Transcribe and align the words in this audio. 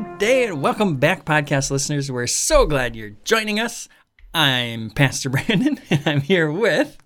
Good 0.00 0.18
day 0.18 0.44
and 0.46 0.62
welcome 0.62 0.96
back, 0.96 1.26
podcast 1.26 1.70
listeners. 1.70 2.10
We're 2.10 2.26
so 2.26 2.64
glad 2.64 2.96
you're 2.96 3.16
joining 3.24 3.60
us. 3.60 3.86
I'm 4.32 4.88
Pastor 4.90 5.28
Brandon 5.30 5.78
and 5.90 6.02
I'm 6.06 6.20
here 6.22 6.50
with 6.50 6.96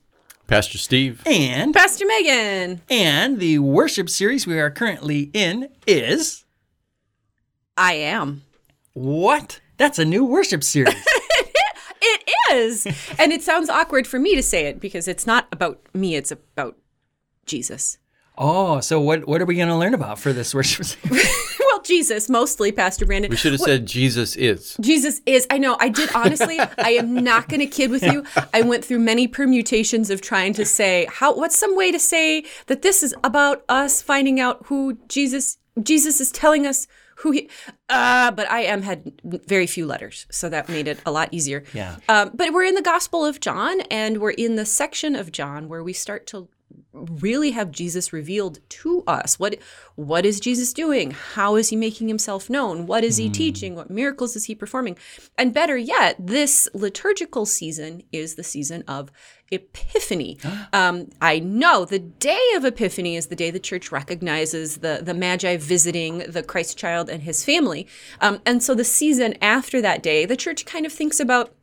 Pastor 0.46 0.78
Steve. 0.78 1.20
and 1.26 1.74
Pastor 1.74 2.04
Megan. 2.06 2.82
and 2.88 3.40
the 3.40 3.58
worship 3.58 4.08
series 4.08 4.46
we 4.46 4.60
are 4.60 4.70
currently 4.70 5.30
in 5.32 5.70
is 5.88 6.44
I 7.76 7.94
am. 7.94 8.42
what? 8.92 9.58
That's 9.76 9.98
a 9.98 10.04
new 10.04 10.24
worship 10.24 10.62
series. 10.62 10.94
It 12.06 12.22
is. 12.52 12.86
and 13.18 13.32
it 13.32 13.42
sounds 13.42 13.70
awkward 13.70 14.06
for 14.06 14.18
me 14.18 14.34
to 14.36 14.42
say 14.42 14.66
it 14.66 14.78
because 14.78 15.08
it's 15.08 15.26
not 15.26 15.48
about 15.50 15.80
me, 15.94 16.14
it's 16.16 16.30
about 16.30 16.76
Jesus. 17.46 17.96
oh, 18.36 18.80
so 18.80 19.00
what 19.00 19.26
what 19.26 19.40
are 19.40 19.46
we 19.46 19.54
going 19.56 19.68
to 19.68 19.74
learn 19.76 19.94
about 19.94 20.18
for 20.18 20.32
this 20.34 20.54
worship 20.54 20.84
series? 20.84 21.26
Well, 21.84 21.96
Jesus, 21.96 22.28
mostly, 22.28 22.72
Pastor 22.72 23.06
Brandon. 23.06 23.30
We 23.30 23.36
should 23.36 23.52
have 23.52 23.60
said 23.60 23.86
Jesus 23.86 24.36
is. 24.36 24.76
Jesus 24.80 25.20
is. 25.26 25.46
I 25.50 25.58
know. 25.58 25.76
I 25.78 25.88
did 25.88 26.10
honestly. 26.14 26.58
I 26.78 26.90
am 26.90 27.14
not 27.14 27.48
going 27.48 27.60
to 27.60 27.66
kid 27.66 27.90
with 27.90 28.02
you. 28.02 28.24
I 28.52 28.62
went 28.62 28.84
through 28.84 29.00
many 29.00 29.28
permutations 29.28 30.10
of 30.10 30.20
trying 30.20 30.52
to 30.54 30.64
say 30.64 31.06
how. 31.10 31.34
What's 31.34 31.58
some 31.58 31.76
way 31.76 31.92
to 31.92 31.98
say 31.98 32.44
that 32.66 32.82
this 32.82 33.02
is 33.02 33.14
about 33.22 33.64
us 33.68 34.02
finding 34.02 34.40
out 34.40 34.66
who 34.66 34.98
Jesus 35.08 35.58
Jesus 35.82 36.20
is 36.20 36.30
telling 36.30 36.66
us 36.66 36.86
who 37.16 37.32
he. 37.32 37.48
Uh, 37.88 38.30
but 38.30 38.50
I 38.50 38.60
am 38.62 38.82
had 38.82 39.12
very 39.24 39.66
few 39.66 39.86
letters, 39.86 40.26
so 40.30 40.48
that 40.48 40.68
made 40.68 40.88
it 40.88 41.00
a 41.06 41.12
lot 41.12 41.28
easier. 41.32 41.64
Yeah. 41.72 41.96
Um, 42.08 42.30
but 42.34 42.52
we're 42.52 42.64
in 42.64 42.74
the 42.74 42.82
Gospel 42.82 43.24
of 43.24 43.40
John, 43.40 43.80
and 43.82 44.18
we're 44.18 44.30
in 44.30 44.56
the 44.56 44.66
section 44.66 45.14
of 45.14 45.32
John 45.32 45.68
where 45.68 45.82
we 45.82 45.92
start 45.92 46.26
to 46.28 46.48
really 46.92 47.50
have 47.50 47.70
Jesus 47.70 48.12
revealed 48.12 48.58
to 48.68 49.02
us. 49.06 49.38
What 49.38 49.56
what 49.96 50.24
is 50.26 50.40
Jesus 50.40 50.72
doing? 50.72 51.12
How 51.12 51.56
is 51.56 51.68
he 51.68 51.76
making 51.76 52.08
himself 52.08 52.48
known? 52.48 52.86
What 52.86 53.04
is 53.04 53.16
he 53.16 53.28
teaching? 53.28 53.74
What 53.74 53.90
miracles 53.90 54.36
is 54.36 54.44
he 54.44 54.54
performing? 54.54 54.96
And 55.36 55.54
better 55.54 55.76
yet, 55.76 56.16
this 56.18 56.68
liturgical 56.74 57.46
season 57.46 58.02
is 58.12 58.34
the 58.34 58.44
season 58.44 58.82
of 58.88 59.10
Epiphany. 59.50 60.38
um, 60.72 61.10
I 61.20 61.38
know 61.38 61.84
the 61.84 61.98
day 61.98 62.52
of 62.56 62.64
Epiphany 62.64 63.16
is 63.16 63.26
the 63.26 63.36
day 63.36 63.50
the 63.50 63.60
church 63.60 63.92
recognizes 63.92 64.78
the 64.78 65.00
the 65.02 65.14
Magi 65.14 65.56
visiting 65.56 66.18
the 66.18 66.42
Christ 66.42 66.78
child 66.78 67.08
and 67.08 67.22
his 67.22 67.44
family. 67.44 67.86
Um, 68.20 68.40
and 68.46 68.62
so 68.62 68.74
the 68.74 68.84
season 68.84 69.34
after 69.40 69.80
that 69.80 70.02
day, 70.02 70.26
the 70.26 70.36
church 70.36 70.64
kind 70.64 70.86
of 70.86 70.92
thinks 70.92 71.20
about 71.20 71.54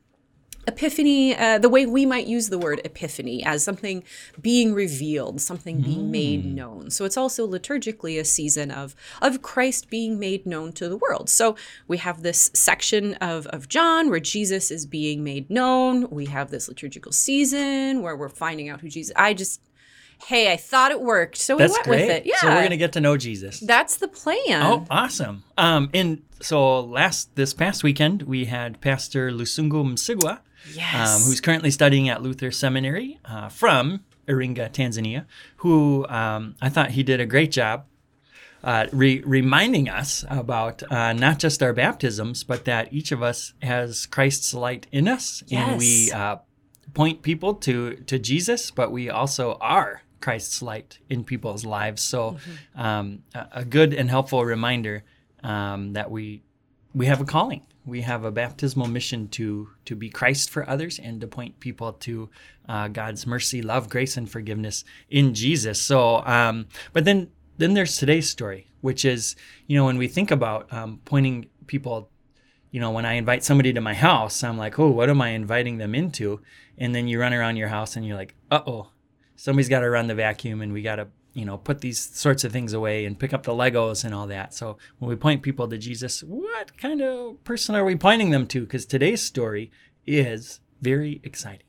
epiphany 0.68 1.36
uh, 1.36 1.58
the 1.58 1.70
way 1.70 1.86
we 1.86 2.06
might 2.06 2.28
use 2.28 2.50
the 2.50 2.58
word 2.60 2.82
epiphany 2.86 3.44
as 3.44 3.64
something 3.64 4.04
being 4.42 4.74
revealed 4.74 5.42
something 5.42 5.82
being 5.82 6.12
made 6.12 6.46
known. 6.46 6.90
So 6.92 7.04
it's 7.06 7.18
also 7.18 7.48
liturgically 7.48 8.20
a 8.20 8.26
season 8.26 8.70
of 8.72 8.96
of 9.22 9.42
christ 9.42 9.90
being 9.90 10.20
made 10.20 10.46
known 10.46 10.72
to 10.74 10.88
the 10.88 10.98
world. 10.98 11.30
So 11.30 11.56
we 11.88 11.98
have 11.98 12.22
this 12.22 12.52
section 12.54 13.16
of 13.16 13.48
of 13.48 13.68
john 13.70 14.10
where 14.10 14.20
jesus 14.20 14.72
is 14.72 14.86
being 14.86 15.24
made 15.24 15.50
known. 15.50 16.10
We 16.10 16.26
have 16.28 16.52
this 16.52 16.68
liturgical 16.68 17.12
season 17.12 18.02
where 18.02 18.16
we're 18.16 18.30
finding 18.30 18.70
out 18.70 18.82
who 18.82 18.90
jesus 18.90 19.14
i 19.16 19.34
just 19.34 19.62
hey 20.28 20.52
i 20.52 20.58
thought 20.58 20.92
it 20.92 21.02
worked 21.02 21.38
so 21.38 21.56
we 21.56 21.64
That's 21.64 21.74
went 21.74 21.84
great. 21.86 22.02
with 22.02 22.10
it. 22.18 22.26
Yeah 22.28 22.36
So 22.38 22.48
we're 22.48 22.56
going 22.56 22.70
to 22.70 22.78
get 22.78 22.94
to 22.94 23.02
know 23.02 23.18
Jesus. 23.18 23.60
that's 23.62 23.96
the 23.98 24.08
plan. 24.08 24.62
Oh, 24.64 24.86
awesome. 24.90 25.44
Um 25.58 25.90
and 25.94 26.22
so 26.42 26.80
last 26.82 27.36
this 27.36 27.54
past 27.54 27.84
weekend 27.84 28.24
we 28.24 28.46
had 28.46 28.80
Pastor 28.82 29.32
Lusungu 29.32 29.84
Msigwa 29.84 30.40
yes 30.74 31.16
um, 31.16 31.22
who's 31.28 31.42
currently 31.42 31.72
studying 31.72 32.10
at 32.10 32.22
Luther 32.22 32.52
Seminary 32.52 33.20
uh, 33.26 33.50
from 33.50 34.04
Iringa, 34.28 34.72
Tanzania, 34.72 35.26
who 35.58 36.08
um, 36.08 36.56
I 36.62 36.70
thought 36.70 36.92
he 36.92 37.04
did 37.04 37.20
a 37.20 37.26
great 37.26 37.52
job 37.52 37.86
uh, 38.64 38.88
re- 38.92 39.24
reminding 39.26 39.90
us 39.90 40.24
about 40.30 40.84
uh, 40.92 41.14
not 41.14 41.40
just 41.40 41.64
our 41.64 41.74
baptisms, 41.74 42.44
but 42.44 42.66
that 42.66 42.94
each 42.94 43.12
of 43.12 43.24
us 43.24 43.54
has 43.62 44.06
Christ's 44.06 44.54
light 44.54 44.88
in 44.92 45.08
us, 45.08 45.44
and 45.52 45.80
we 45.80 46.12
uh, 46.12 46.38
point 46.94 47.22
people 47.22 47.56
to 47.56 47.96
to 47.96 48.20
Jesus, 48.20 48.70
but 48.72 48.92
we 48.92 49.10
also 49.10 49.58
are 49.62 50.04
Christ's 50.20 50.62
light 50.62 51.00
in 51.10 51.24
people's 51.24 51.66
lives. 51.66 52.02
So, 52.04 52.38
um, 52.76 53.24
a, 53.34 53.48
a 53.54 53.66
good 53.66 53.94
and 53.94 54.10
helpful 54.10 54.46
reminder 54.46 55.04
um, 55.44 55.94
that 55.94 56.12
we 56.12 56.44
we 56.94 57.08
have 57.08 57.22
a 57.22 57.26
calling. 57.26 57.66
We 57.86 58.02
have 58.02 58.24
a 58.26 58.32
baptismal 58.32 58.88
mission 58.88 59.28
to 59.30 59.70
to 59.86 59.96
be 59.96 60.10
Christ 60.10 60.50
for 60.50 60.70
others 60.70 61.00
and 61.00 61.20
to 61.22 61.28
point 61.28 61.60
people 61.60 61.94
to 61.94 62.30
uh, 62.70 62.88
God's 62.90 63.26
mercy, 63.26 63.62
love, 63.62 63.90
grace, 63.90 64.18
and 64.18 64.30
forgiveness 64.30 64.84
in 65.10 65.34
Jesus. 65.34 65.82
So, 65.82 66.26
um, 66.26 66.68
but 66.94 67.06
then 67.06 67.30
then 67.58 67.74
there's 67.74 67.98
today's 67.98 68.30
story, 68.30 68.68
which 68.82 69.04
is 69.06 69.36
you 69.68 69.78
know 69.78 69.86
when 69.86 69.98
we 69.98 70.08
think 70.08 70.32
about 70.32 70.72
um, 70.74 71.00
pointing 71.06 71.48
people. 71.68 72.10
You 72.74 72.80
know, 72.80 72.92
when 72.92 73.06
I 73.06 73.16
invite 73.16 73.44
somebody 73.44 73.74
to 73.74 73.82
my 73.82 73.94
house, 73.94 74.46
I'm 74.46 74.58
like, 74.58 74.80
oh, 74.80 74.88
what 74.88 75.10
am 75.10 75.22
I 75.22 75.32
inviting 75.32 75.78
them 75.78 75.94
into? 75.94 76.40
And 76.78 76.96
then 76.96 77.06
you 77.06 77.20
run 77.20 77.34
around 77.34 77.58
your 77.58 77.68
house 77.68 77.98
and 77.98 78.06
you're 78.06 78.16
like, 78.16 78.34
uh 78.50 78.62
oh, 78.66 78.92
somebody's 79.36 79.68
got 79.68 79.82
to 79.82 79.90
run 79.90 80.08
the 80.08 80.16
vacuum 80.16 80.62
and 80.62 80.72
we 80.72 80.82
got 80.82 80.96
to 80.96 81.10
you 81.34 81.46
know 81.46 81.58
put 81.58 81.82
these 81.82 82.00
sorts 82.00 82.44
of 82.44 82.52
things 82.52 82.74
away 82.74 83.06
and 83.06 83.18
pick 83.20 83.34
up 83.34 83.44
the 83.44 83.52
legos 83.54 84.04
and 84.04 84.14
all 84.14 84.28
that 84.28 84.54
so 84.54 84.78
when 85.00 85.10
we 85.10 85.16
point 85.16 85.42
people 85.42 85.68
to 85.68 85.78
jesus 85.78 86.22
what 86.24 86.78
kind 86.78 87.02
of 87.02 87.42
person 87.44 87.74
are 87.76 87.86
we 87.86 87.96
pointing 87.96 88.32
them 88.32 88.46
to 88.46 88.62
because 88.62 88.86
today's 88.86 89.22
story 89.22 89.72
is 90.06 90.60
very 90.82 91.22
exciting 91.24 91.66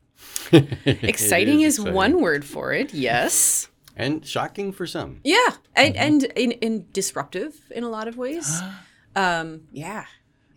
exciting 0.53 1.61
is 1.63 1.77
exciting. 1.79 1.95
one 1.95 2.21
word 2.21 2.45
for 2.45 2.73
it 2.73 2.93
yes 2.95 3.69
And 3.97 4.25
shocking 4.25 4.73
for 4.73 4.87
some. 4.87 5.21
Yeah, 5.23 5.37
and, 5.77 5.95
Mm-hmm. 5.95 6.03
and 6.07 6.25
in, 6.35 6.51
in 6.53 6.87
disruptive 6.93 7.53
in 7.71 7.85
a 7.85 7.91
lot 7.91 8.09
of 8.09 8.17
ways. 8.17 8.49
um, 9.17 9.63
yeah. 9.71 10.07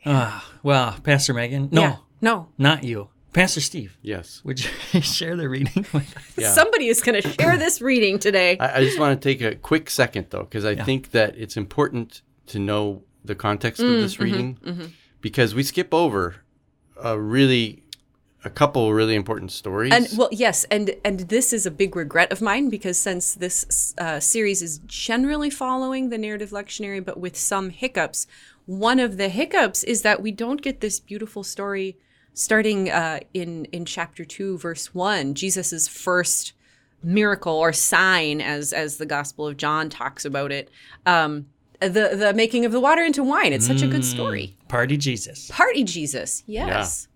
Ah, 0.06 0.50
well 0.64 0.96
pastor 1.04 1.34
megan 1.34 1.68
no 1.72 1.82
Yeah. 1.82 1.96
No. 2.22 2.48
not 2.58 2.84
you 2.84 3.10
pastor 3.36 3.62
steve 3.62 3.98
Yes. 4.02 4.42
would 4.44 4.64
you 4.64 5.02
share 5.02 5.36
the 5.36 5.48
reading 5.50 5.86
with 5.94 6.18
us 6.18 6.38
Yeah. 6.38 6.52
Somebody 6.52 6.88
is 6.88 7.02
going 7.02 7.22
to 7.22 7.30
share 7.34 7.58
this 7.58 7.82
reading 7.82 8.20
today. 8.20 8.58
I, 8.60 8.78
I 8.78 8.84
just 8.84 9.00
want 9.00 9.20
to 9.20 9.30
take 9.30 9.42
a 9.42 9.56
quick 9.56 9.90
second, 9.90 10.28
though, 10.30 10.44
because 10.44 10.66
I 10.66 10.76
think 10.76 11.12
that 11.12 11.38
it's 11.38 11.58
important 11.58 12.22
to 12.48 12.60
know 12.60 13.04
the 13.24 13.36
context 13.36 13.82
of 13.82 13.88
mm, 13.88 14.02
this 14.02 14.16
mm-hmm, 14.16 14.24
reading 14.24 14.60
mm-hmm. 14.64 14.86
because 15.22 15.56
we 15.56 15.64
skip 15.64 15.94
over 15.94 16.36
a 17.02 17.20
really, 17.20 17.84
a 18.44 18.50
couple 18.50 18.94
really 18.94 19.16
important 19.16 19.52
stories. 19.52 19.94
and 19.94 20.08
well, 20.18 20.30
yes, 20.32 20.66
and 20.66 20.96
and 21.04 21.22
this 21.22 21.52
is 21.52 21.66
a 21.66 21.72
big 21.72 21.96
regret 21.96 22.32
of 22.32 22.42
mine 22.42 22.70
because 22.70 22.98
since 22.98 23.34
this 23.34 23.96
uh, 23.98 24.20
series 24.20 24.62
is 24.62 24.80
generally 24.86 25.50
following 25.50 26.10
the 26.10 26.18
narrative 26.18 26.52
lectionary, 26.52 27.04
but 27.04 27.20
with 27.20 27.36
some 27.36 27.70
hiccups, 27.70 28.28
one 28.66 29.00
of 29.00 29.18
the 29.18 29.30
hiccups 29.30 29.84
is 29.84 30.02
that 30.04 30.22
we 30.22 30.32
don't 30.32 30.62
get 30.62 30.82
this 30.82 31.00
beautiful 31.00 31.44
story 31.44 31.98
starting 32.36 32.92
uh, 32.92 33.22
in 33.34 33.66
in 33.66 33.86
chapter 33.86 34.24
two, 34.24 34.60
verse 34.60 34.94
one, 34.94 35.34
Jesus's 35.34 35.88
first 35.88 36.54
miracle 37.02 37.54
or 37.54 37.74
sign, 37.74 38.42
as 38.42 38.72
as 38.72 38.98
the 38.98 39.08
Gospel 39.08 39.48
of 39.48 39.58
John 39.58 39.90
talks 39.90 40.24
about 40.24 40.52
it. 40.52 40.70
Um, 41.08 41.48
the 41.80 42.16
the 42.16 42.34
making 42.36 42.66
of 42.66 42.72
the 42.72 42.80
water 42.80 43.04
into 43.04 43.24
wine. 43.24 43.54
It's 43.54 43.66
such 43.66 43.82
a 43.82 43.88
good 43.88 44.06
story. 44.06 44.56
party 44.68 44.98
jesus 44.98 45.50
Party 45.52 45.84
Jesus, 45.84 46.44
yes. 46.46 47.08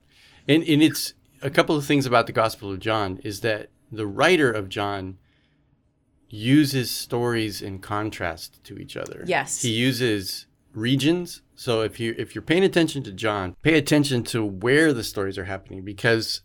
And, 0.47 0.63
and 0.63 0.81
it's 0.81 1.13
a 1.41 1.50
couple 1.50 1.75
of 1.75 1.85
things 1.85 2.06
about 2.06 2.25
the 2.25 2.34
Gospel 2.34 2.72
of 2.72 2.79
John 2.79 3.19
is 3.24 3.41
that 3.41 3.69
the 3.91 4.08
writer 4.08 4.52
of 4.52 4.68
John 4.68 5.18
uses 6.29 6.91
stories 6.91 7.62
in 7.62 7.79
contrast 7.79 8.63
to 8.63 8.78
each 8.78 8.97
other. 8.97 9.24
Yes. 9.25 9.62
He 9.62 9.69
uses 9.69 10.47
regions. 10.74 11.41
So 11.59 11.81
if 11.81 12.00
you 12.00 12.16
if 12.18 12.34
you're 12.34 12.42
paying 12.42 12.64
attention 12.64 13.03
to 13.03 13.12
John, 13.12 13.53
pay 13.64 13.78
attention 13.78 14.24
to 14.31 14.46
where 14.46 14.94
the 14.94 15.03
stories 15.03 15.38
are 15.38 15.44
happening 15.44 15.84
because 15.84 16.40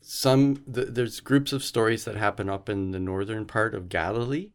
some 0.00 0.62
th- 0.72 0.90
there's 0.92 1.18
groups 1.18 1.52
of 1.52 1.64
stories 1.64 2.04
that 2.04 2.14
happen 2.14 2.48
up 2.48 2.68
in 2.68 2.92
the 2.92 3.00
northern 3.00 3.44
part 3.44 3.74
of 3.74 3.88
Galilee, 3.88 4.50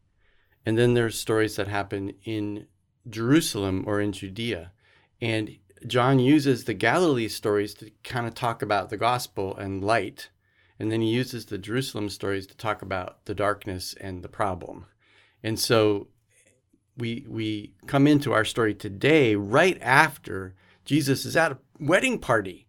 and 0.65 0.77
then 0.77 0.94
there's 0.94 1.19
stories 1.19 1.57
that 1.57 1.68
happen 1.68 2.13
in 2.24 2.68
Jerusalem 3.09 3.83
or 3.86 4.00
in 4.00 4.13
Judea. 4.13 4.71
And 5.19 5.57
John 5.86 6.19
uses 6.19 6.63
the 6.63 6.74
Galilee 6.74 7.27
stories 7.27 7.74
to 7.74 7.92
kind 8.06 8.25
of 8.25 8.33
talk 8.33 8.62
about 8.62 8.89
the 8.89 8.95
gospel 8.95 9.57
and 9.57 9.83
light. 9.83 10.30
And 10.80 10.89
then 10.89 11.01
he 11.01 11.09
uses 11.09 11.48
the 11.48 11.57
Jerusalem 11.57 12.07
stories 12.07 12.48
to 12.48 12.56
talk 12.56 12.81
about 12.81 13.25
the 13.25 13.36
darkness 13.36 13.94
and 14.00 14.24
the 14.24 14.30
problem. 14.30 14.86
And 15.44 15.59
so 15.59 16.07
we 16.97 17.25
we 17.27 17.73
come 17.85 18.07
into 18.07 18.33
our 18.33 18.45
story 18.45 18.73
today 18.73 19.35
right 19.35 19.77
after 19.81 20.55
Jesus 20.85 21.25
is 21.25 21.35
at 21.35 21.51
a 21.51 21.57
wedding 21.79 22.19
party 22.19 22.67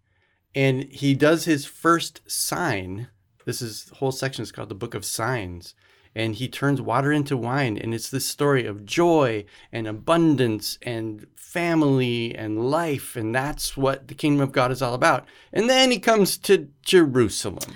and 0.55 0.85
he 0.85 1.15
does 1.15 1.45
his 1.45 1.65
first 1.65 2.21
sign. 2.31 3.09
This 3.45 3.63
is 3.63 3.85
the 3.85 3.97
whole 3.97 4.13
section 4.13 4.43
is 4.43 4.53
called 4.53 4.69
the 4.69 4.75
book 4.75 4.95
of 4.95 5.05
signs. 5.05 5.75
And 6.15 6.35
he 6.35 6.49
turns 6.49 6.81
water 6.81 7.13
into 7.13 7.37
wine 7.37 7.79
and 7.79 7.95
it's 7.95 8.11
this 8.11 8.27
story 8.27 8.67
of 8.67 8.85
joy 8.85 9.45
and 9.71 9.87
abundance 9.87 10.79
and 10.83 11.27
family 11.37 12.35
and 12.35 12.71
life 12.71 13.15
and 13.15 13.35
that's 13.35 13.77
what 13.77 14.09
the 14.09 14.15
kingdom 14.15 14.43
of 14.43 14.53
God 14.53 14.73
is 14.73 14.83
all 14.83 14.95
about. 14.95 15.27
And 15.53 15.71
then 15.71 15.91
he 15.91 15.99
comes 15.99 16.37
to 16.39 16.69
Jerusalem. 16.83 17.75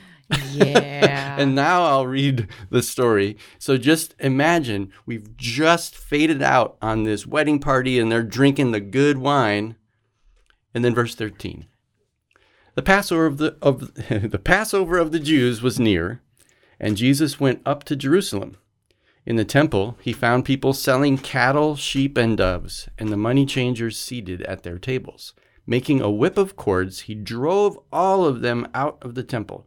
Yeah. 0.50 1.18
And 1.38 1.54
now 1.54 1.84
I'll 1.84 2.06
read 2.06 2.46
the 2.68 2.82
story. 2.82 3.38
So 3.58 3.78
just 3.78 4.14
imagine 4.18 4.92
we've 5.06 5.34
just 5.36 5.96
faded 5.96 6.42
out 6.42 6.76
on 6.82 7.04
this 7.04 7.26
wedding 7.26 7.58
party 7.58 7.98
and 7.98 8.12
they're 8.12 8.22
drinking 8.22 8.70
the 8.70 8.80
good 8.80 9.16
wine. 9.16 9.76
And 10.74 10.84
then 10.84 10.94
verse 10.94 11.14
13. 11.14 11.66
The 12.74 12.82
Passover 12.82 13.26
of 13.26 13.36
the 13.36 13.56
of 13.60 13.94
the 14.30 14.40
Passover 14.42 14.98
of 14.98 15.12
the 15.12 15.20
Jews 15.20 15.60
was 15.60 15.78
near, 15.78 16.22
and 16.80 16.96
Jesus 16.96 17.38
went 17.38 17.60
up 17.66 17.84
to 17.84 17.96
Jerusalem. 17.96 18.56
In 19.26 19.36
the 19.36 19.44
temple, 19.44 19.98
he 20.00 20.12
found 20.12 20.46
people 20.46 20.72
selling 20.72 21.18
cattle, 21.18 21.76
sheep, 21.76 22.16
and 22.16 22.36
doves, 22.36 22.88
and 22.98 23.10
the 23.10 23.16
money 23.16 23.44
changers 23.44 23.98
seated 23.98 24.42
at 24.42 24.62
their 24.62 24.78
tables. 24.78 25.34
Making 25.66 26.00
a 26.00 26.10
whip 26.10 26.38
of 26.38 26.56
cords, 26.56 27.00
he 27.00 27.14
drove 27.14 27.78
all 27.92 28.24
of 28.24 28.40
them 28.40 28.66
out 28.74 28.98
of 29.02 29.14
the 29.14 29.22
temple, 29.22 29.66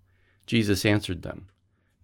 Jesus 0.51 0.83
answered 0.83 1.21
them, 1.21 1.47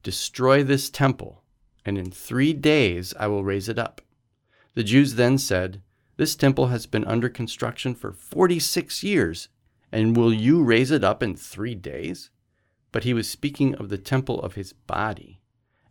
Destroy 0.04 0.64
this 0.64 0.90
temple, 0.90 1.44
and 1.86 1.98
in 1.98 2.10
three 2.12 2.54
days 2.54 3.14
I 3.20 3.28
will 3.28 3.44
raise 3.44 3.68
it 3.68 3.78
up. 3.78 4.00
The 4.74 4.86
Jews 4.86 5.16
then 5.16 5.38
said, 5.38 5.82
This 6.16 6.34
temple 6.34 6.68
has 6.68 6.86
been 6.86 7.04
under 7.04 7.28
construction 7.28 7.94
for 7.94 8.14
forty 8.14 8.58
six 8.58 9.04
years, 9.04 9.50
and 9.92 10.16
will 10.16 10.34
you 10.34 10.64
raise 10.64 10.92
it 10.92 11.04
up 11.04 11.22
in 11.22 11.36
three 11.36 11.76
days? 11.76 12.30
But 12.94 13.04
he 13.04 13.14
was 13.14 13.28
speaking 13.28 13.76
of 13.76 13.90
the 13.90 13.98
temple 13.98 14.42
of 14.42 14.56
his 14.56 14.72
body. 14.72 15.42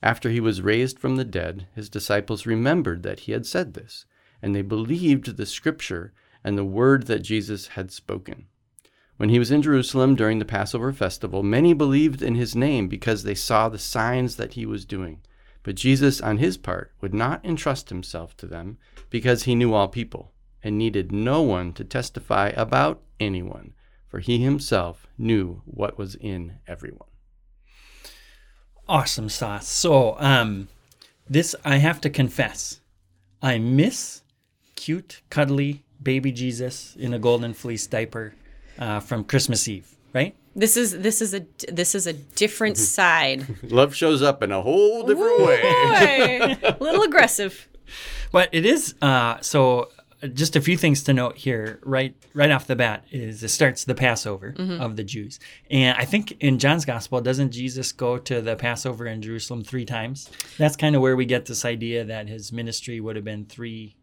After 0.03 0.31
he 0.31 0.41
was 0.41 0.63
raised 0.63 0.99
from 0.99 1.17
the 1.17 1.27
dead, 1.27 1.67
his 1.75 1.91
disciples 1.91 2.47
remembered 2.47 3.03
that 3.03 3.21
he 3.21 3.33
had 3.33 3.45
said 3.45 3.75
this, 3.75 4.07
and 4.41 4.57
they 4.57 4.63
believed 4.63 5.37
the 5.37 5.45
scripture 5.45 6.15
and 6.43 6.57
the 6.57 6.65
word 6.65 7.07
that 7.07 7.19
Jesus 7.19 7.67
had 7.67 7.93
spoken. 7.93 8.47
When 9.17 9.29
he 9.31 9.39
was 9.39 9.51
in 9.51 9.63
Jerusalem 9.63 10.15
during 10.15 10.39
the 10.39 10.45
Passover 10.45 10.93
festival, 10.93 11.43
many 11.43 11.73
believed 11.73 12.23
in 12.23 12.35
his 12.35 12.55
name 12.55 12.89
because 12.89 13.23
they 13.23 13.35
saw 13.35 13.69
the 13.69 13.79
signs 13.79 14.37
that 14.37 14.55
he 14.55 14.67
was 14.67 14.85
doing. 14.85 15.21
But 15.63 15.77
Jesus, 15.77 16.21
on 16.21 16.39
his 16.39 16.57
part, 16.57 16.93
would 17.01 17.15
not 17.15 17.45
entrust 17.45 17.89
himself 17.89 18.37
to 18.37 18.47
them 18.47 18.79
because 19.11 19.45
he 19.45 19.55
knew 19.55 19.75
all 19.75 19.89
people 19.89 20.33
and 20.63 20.77
needed 20.77 21.13
no 21.13 21.43
one 21.43 21.73
to 21.75 21.85
testify 21.85 22.49
about 22.57 23.03
anyone, 23.19 23.73
for 24.07 24.21
he 24.21 24.39
himself 24.39 25.07
knew 25.17 25.63
what 25.65 25.99
was 25.99 26.15
in 26.15 26.59
everyone 26.67 27.09
awesome 28.89 29.29
sauce. 29.29 29.69
So, 29.69 30.17
um, 30.19 30.69
this 31.29 31.55
I 31.65 31.79
have 31.79 32.01
to 32.03 32.11
confess, 32.11 32.81
I 33.43 33.59
miss 33.59 34.23
cute, 34.75 35.23
cuddly 35.31 35.83
baby 36.03 36.31
Jesus 36.31 36.95
in 36.97 37.15
a 37.15 37.19
golden 37.19 37.55
fleece 37.55 37.87
diaper 37.87 38.35
uh, 38.79 39.01
from 39.01 39.25
Christmas 39.25 39.67
Eve, 39.69 39.97
right? 40.13 40.35
This 40.55 40.77
is 40.77 40.99
this 40.99 41.21
is 41.21 41.35
a 41.35 41.45
this 41.71 41.95
is 41.95 42.07
a 42.07 42.13
different 42.13 42.79
side. 42.79 43.47
Love 43.71 43.95
shows 43.95 44.23
up 44.23 44.43
in 44.43 44.53
a 44.53 44.63
whole 44.63 45.03
different 45.03 45.41
Ooh, 45.41 45.47
way. 45.47 46.57
a 46.63 46.77
little 46.81 47.03
aggressive. 47.03 47.69
But 48.33 48.49
it 48.53 48.65
is 48.65 48.95
uh, 49.03 49.41
so 49.41 49.91
just 50.33 50.57
a 50.57 50.61
few 50.61 50.77
things 50.77 51.03
to 51.03 51.13
note 51.13 51.37
here 51.37 51.79
right 51.85 52.15
right 52.33 52.51
off 52.51 52.67
the 52.67 52.77
bat 52.77 53.05
is 53.11 53.43
it 53.43 53.49
starts 53.49 53.85
the 53.85 53.95
passover 53.95 54.55
mm-hmm. 54.57 54.81
of 54.81 54.97
the 54.97 55.05
jews 55.05 55.39
and 55.71 55.97
i 55.99 56.05
think 56.05 56.35
in 56.41 56.59
john's 56.59 56.85
gospel 56.85 57.21
doesn't 57.21 57.51
jesus 57.51 57.93
go 57.93 58.17
to 58.17 58.41
the 58.41 58.57
passover 58.57 59.07
in 59.07 59.21
jerusalem 59.21 59.63
three 59.63 59.85
times 59.85 60.31
that's 60.57 60.77
kind 60.77 60.97
of 60.97 61.03
where 61.03 61.17
we 61.17 61.27
get 61.27 61.47
this 61.47 61.65
idea 61.65 62.05
that 62.05 62.29
his 62.29 62.51
ministry 62.51 62.99
would 62.99 63.15
have 63.15 63.25
been 63.25 63.45
three 63.45 63.95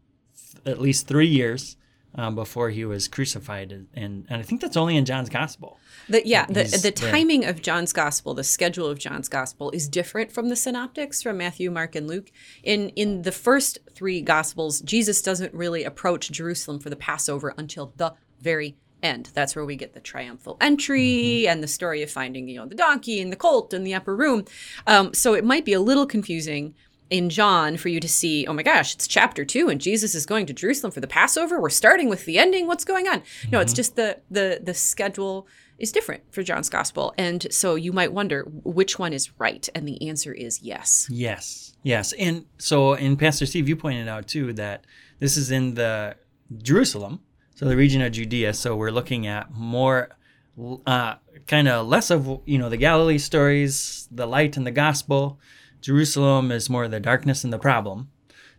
at 0.65 0.79
least 0.79 1.07
three 1.07 1.27
years 1.27 1.77
um, 2.15 2.35
before 2.35 2.69
he 2.69 2.85
was 2.85 3.07
crucified, 3.07 3.71
and, 3.71 3.87
and 3.93 4.27
I 4.29 4.41
think 4.41 4.61
that's 4.61 4.77
only 4.77 4.95
in 4.97 5.05
John's 5.05 5.29
gospel. 5.29 5.79
The, 6.09 6.25
yeah, 6.27 6.45
the, 6.45 6.63
the 6.81 6.91
timing 6.91 7.41
there. 7.41 7.49
of 7.49 7.61
John's 7.61 7.93
gospel, 7.93 8.33
the 8.33 8.43
schedule 8.43 8.87
of 8.87 8.99
John's 8.99 9.29
gospel 9.29 9.71
is 9.71 9.87
different 9.87 10.31
from 10.31 10.49
the 10.49 10.55
synoptics 10.55 11.21
from 11.21 11.37
Matthew, 11.37 11.71
Mark, 11.71 11.95
and 11.95 12.07
Luke. 12.07 12.31
In 12.63 12.89
in 12.89 13.23
the 13.23 13.31
first 13.31 13.79
three 13.93 14.21
gospels, 14.21 14.81
Jesus 14.81 15.21
doesn't 15.21 15.53
really 15.53 15.83
approach 15.83 16.31
Jerusalem 16.31 16.79
for 16.79 16.89
the 16.89 16.95
Passover 16.95 17.53
until 17.57 17.93
the 17.97 18.13
very 18.41 18.75
end. 19.01 19.31
That's 19.33 19.55
where 19.55 19.65
we 19.65 19.75
get 19.75 19.93
the 19.93 19.99
triumphal 19.99 20.57
entry 20.61 21.01
mm-hmm. 21.01 21.51
and 21.51 21.63
the 21.63 21.67
story 21.67 22.01
of 22.01 22.09
finding, 22.11 22.47
you 22.47 22.57
know, 22.57 22.65
the 22.65 22.75
donkey 22.75 23.19
and 23.21 23.31
the 23.31 23.37
colt 23.37 23.73
in 23.73 23.83
the 23.83 23.93
upper 23.93 24.15
room. 24.15 24.45
Um, 24.87 25.13
so 25.13 25.33
it 25.33 25.43
might 25.43 25.65
be 25.65 25.73
a 25.73 25.81
little 25.81 26.05
confusing 26.05 26.73
in 27.09 27.29
John 27.29 27.77
for 27.77 27.89
you 27.89 27.99
to 27.99 28.07
see, 28.07 28.45
oh 28.47 28.53
my 28.53 28.63
gosh, 28.63 28.95
it's 28.95 29.07
chapter 29.07 29.45
two 29.45 29.69
and 29.69 29.79
Jesus 29.79 30.15
is 30.15 30.25
going 30.25 30.45
to 30.47 30.53
Jerusalem 30.53 30.91
for 30.91 31.01
the 31.01 31.07
Passover. 31.07 31.59
We're 31.61 31.69
starting 31.69 32.09
with 32.09 32.25
the 32.25 32.37
ending. 32.37 32.67
What's 32.67 32.85
going 32.85 33.07
on? 33.07 33.19
Mm-hmm. 33.21 33.51
No, 33.51 33.59
it's 33.59 33.71
mm-hmm. 33.71 33.77
just 33.77 33.95
the 33.95 34.19
the 34.31 34.59
the 34.61 34.73
schedule 34.73 35.47
is 35.79 35.91
different 35.91 36.23
for 36.31 36.43
John's 36.43 36.69
gospel. 36.69 37.13
And 37.17 37.47
so 37.51 37.75
you 37.75 37.91
might 37.91 38.13
wonder 38.13 38.43
which 38.63 38.99
one 38.99 39.11
is 39.11 39.37
right. 39.39 39.67
And 39.75 39.87
the 39.87 40.07
answer 40.07 40.31
is 40.31 40.61
yes. 40.61 41.07
Yes. 41.09 41.75
Yes. 41.83 42.13
And 42.13 42.45
so 42.57 42.93
in 42.93 43.17
Pastor 43.17 43.45
Steve, 43.45 43.67
you 43.67 43.75
pointed 43.75 44.07
out 44.07 44.27
too 44.27 44.53
that 44.53 44.85
this 45.19 45.35
is 45.35 45.51
in 45.51 45.73
the 45.73 46.15
Jerusalem, 46.61 47.21
so 47.55 47.65
the 47.65 47.75
region 47.75 48.01
of 48.01 48.11
Judea. 48.11 48.53
So 48.53 48.75
we're 48.75 48.91
looking 48.91 49.27
at 49.27 49.51
more 49.51 50.09
uh, 50.85 51.15
kind 51.47 51.67
of 51.67 51.87
less 51.87 52.11
of 52.11 52.41
you 52.45 52.57
know 52.57 52.69
the 52.69 52.77
Galilee 52.77 53.17
stories, 53.17 54.07
the 54.11 54.25
light 54.25 54.57
and 54.57 54.65
the 54.65 54.71
gospel, 54.71 55.39
Jerusalem 55.83 56.49
is 56.49 56.69
more 56.69 56.87
the 56.87 57.01
darkness 57.01 57.43
and 57.43 57.51
the 57.51 57.59
problem. 57.59 58.09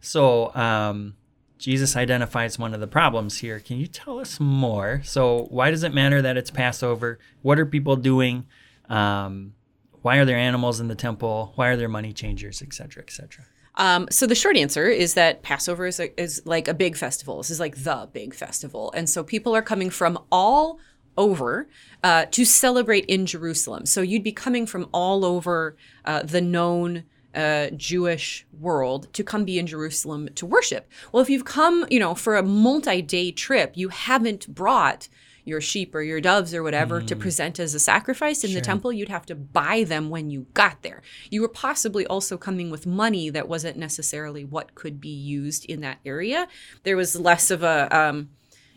So 0.00 0.54
um, 0.54 1.16
Jesus 1.56 1.96
identifies 1.96 2.58
one 2.58 2.74
of 2.74 2.80
the 2.80 2.86
problems 2.86 3.38
here. 3.38 3.58
Can 3.58 3.78
you 3.78 3.86
tell 3.86 4.20
us 4.20 4.38
more? 4.38 5.00
So 5.04 5.46
why 5.48 5.70
does 5.70 5.82
it 5.82 5.94
matter 5.94 6.20
that 6.20 6.36
it's 6.36 6.50
Passover? 6.50 7.18
What 7.40 7.58
are 7.58 7.64
people 7.64 7.96
doing? 7.96 8.44
Um, 8.90 9.54
why 10.02 10.18
are 10.18 10.26
there 10.26 10.36
animals 10.36 10.80
in 10.80 10.88
the 10.88 10.94
temple? 10.94 11.52
Why 11.54 11.68
are 11.68 11.76
there 11.78 11.88
money 11.88 12.12
changers, 12.12 12.60
et 12.60 12.74
cetera, 12.74 13.02
et 13.02 13.10
cetera? 13.10 13.46
Um, 13.76 14.06
so 14.10 14.26
the 14.26 14.34
short 14.34 14.58
answer 14.58 14.86
is 14.86 15.14
that 15.14 15.42
Passover 15.42 15.86
is, 15.86 15.98
a, 15.98 16.20
is 16.20 16.42
like 16.44 16.68
a 16.68 16.74
big 16.74 16.94
festival. 16.94 17.38
This 17.38 17.50
is 17.50 17.58
like 17.58 17.76
the 17.82 18.08
big 18.12 18.34
festival, 18.34 18.92
and 18.94 19.08
so 19.08 19.24
people 19.24 19.56
are 19.56 19.62
coming 19.62 19.88
from 19.88 20.18
all 20.30 20.78
over 21.16 21.68
uh, 22.02 22.26
to 22.32 22.44
celebrate 22.44 23.06
in 23.06 23.24
Jerusalem. 23.24 23.86
So 23.86 24.02
you'd 24.02 24.22
be 24.22 24.32
coming 24.32 24.66
from 24.66 24.88
all 24.92 25.24
over 25.24 25.76
uh, 26.04 26.22
the 26.22 26.42
known 26.42 27.04
uh, 27.34 27.70
Jewish 27.76 28.46
world 28.58 29.12
to 29.14 29.24
come 29.24 29.44
be 29.44 29.58
in 29.58 29.66
Jerusalem 29.66 30.28
to 30.34 30.46
worship. 30.46 30.88
Well, 31.12 31.22
if 31.22 31.30
you've 31.30 31.44
come, 31.44 31.86
you 31.90 31.98
know, 31.98 32.14
for 32.14 32.36
a 32.36 32.42
multi-day 32.42 33.32
trip, 33.32 33.72
you 33.76 33.88
haven't 33.88 34.54
brought 34.54 35.08
your 35.44 35.60
sheep 35.60 35.94
or 35.94 36.00
your 36.00 36.20
doves 36.20 36.54
or 36.54 36.62
whatever 36.62 37.00
mm. 37.00 37.06
to 37.06 37.16
present 37.16 37.60
as 37.60 37.74
a 37.74 37.78
sacrifice 37.78 38.44
in 38.44 38.50
sure. 38.50 38.60
the 38.60 38.64
temple. 38.64 38.92
You'd 38.92 39.08
have 39.10 39.26
to 39.26 39.34
buy 39.34 39.84
them 39.84 40.08
when 40.08 40.30
you 40.30 40.46
got 40.54 40.82
there. 40.82 41.02
You 41.30 41.42
were 41.42 41.48
possibly 41.48 42.06
also 42.06 42.36
coming 42.36 42.70
with 42.70 42.86
money 42.86 43.30
that 43.30 43.48
wasn't 43.48 43.76
necessarily 43.76 44.44
what 44.44 44.74
could 44.74 45.00
be 45.00 45.10
used 45.10 45.66
in 45.66 45.80
that 45.82 45.98
area. 46.04 46.48
There 46.82 46.96
was 46.96 47.18
less 47.18 47.50
of 47.50 47.62
a 47.62 47.94
um, 47.96 48.30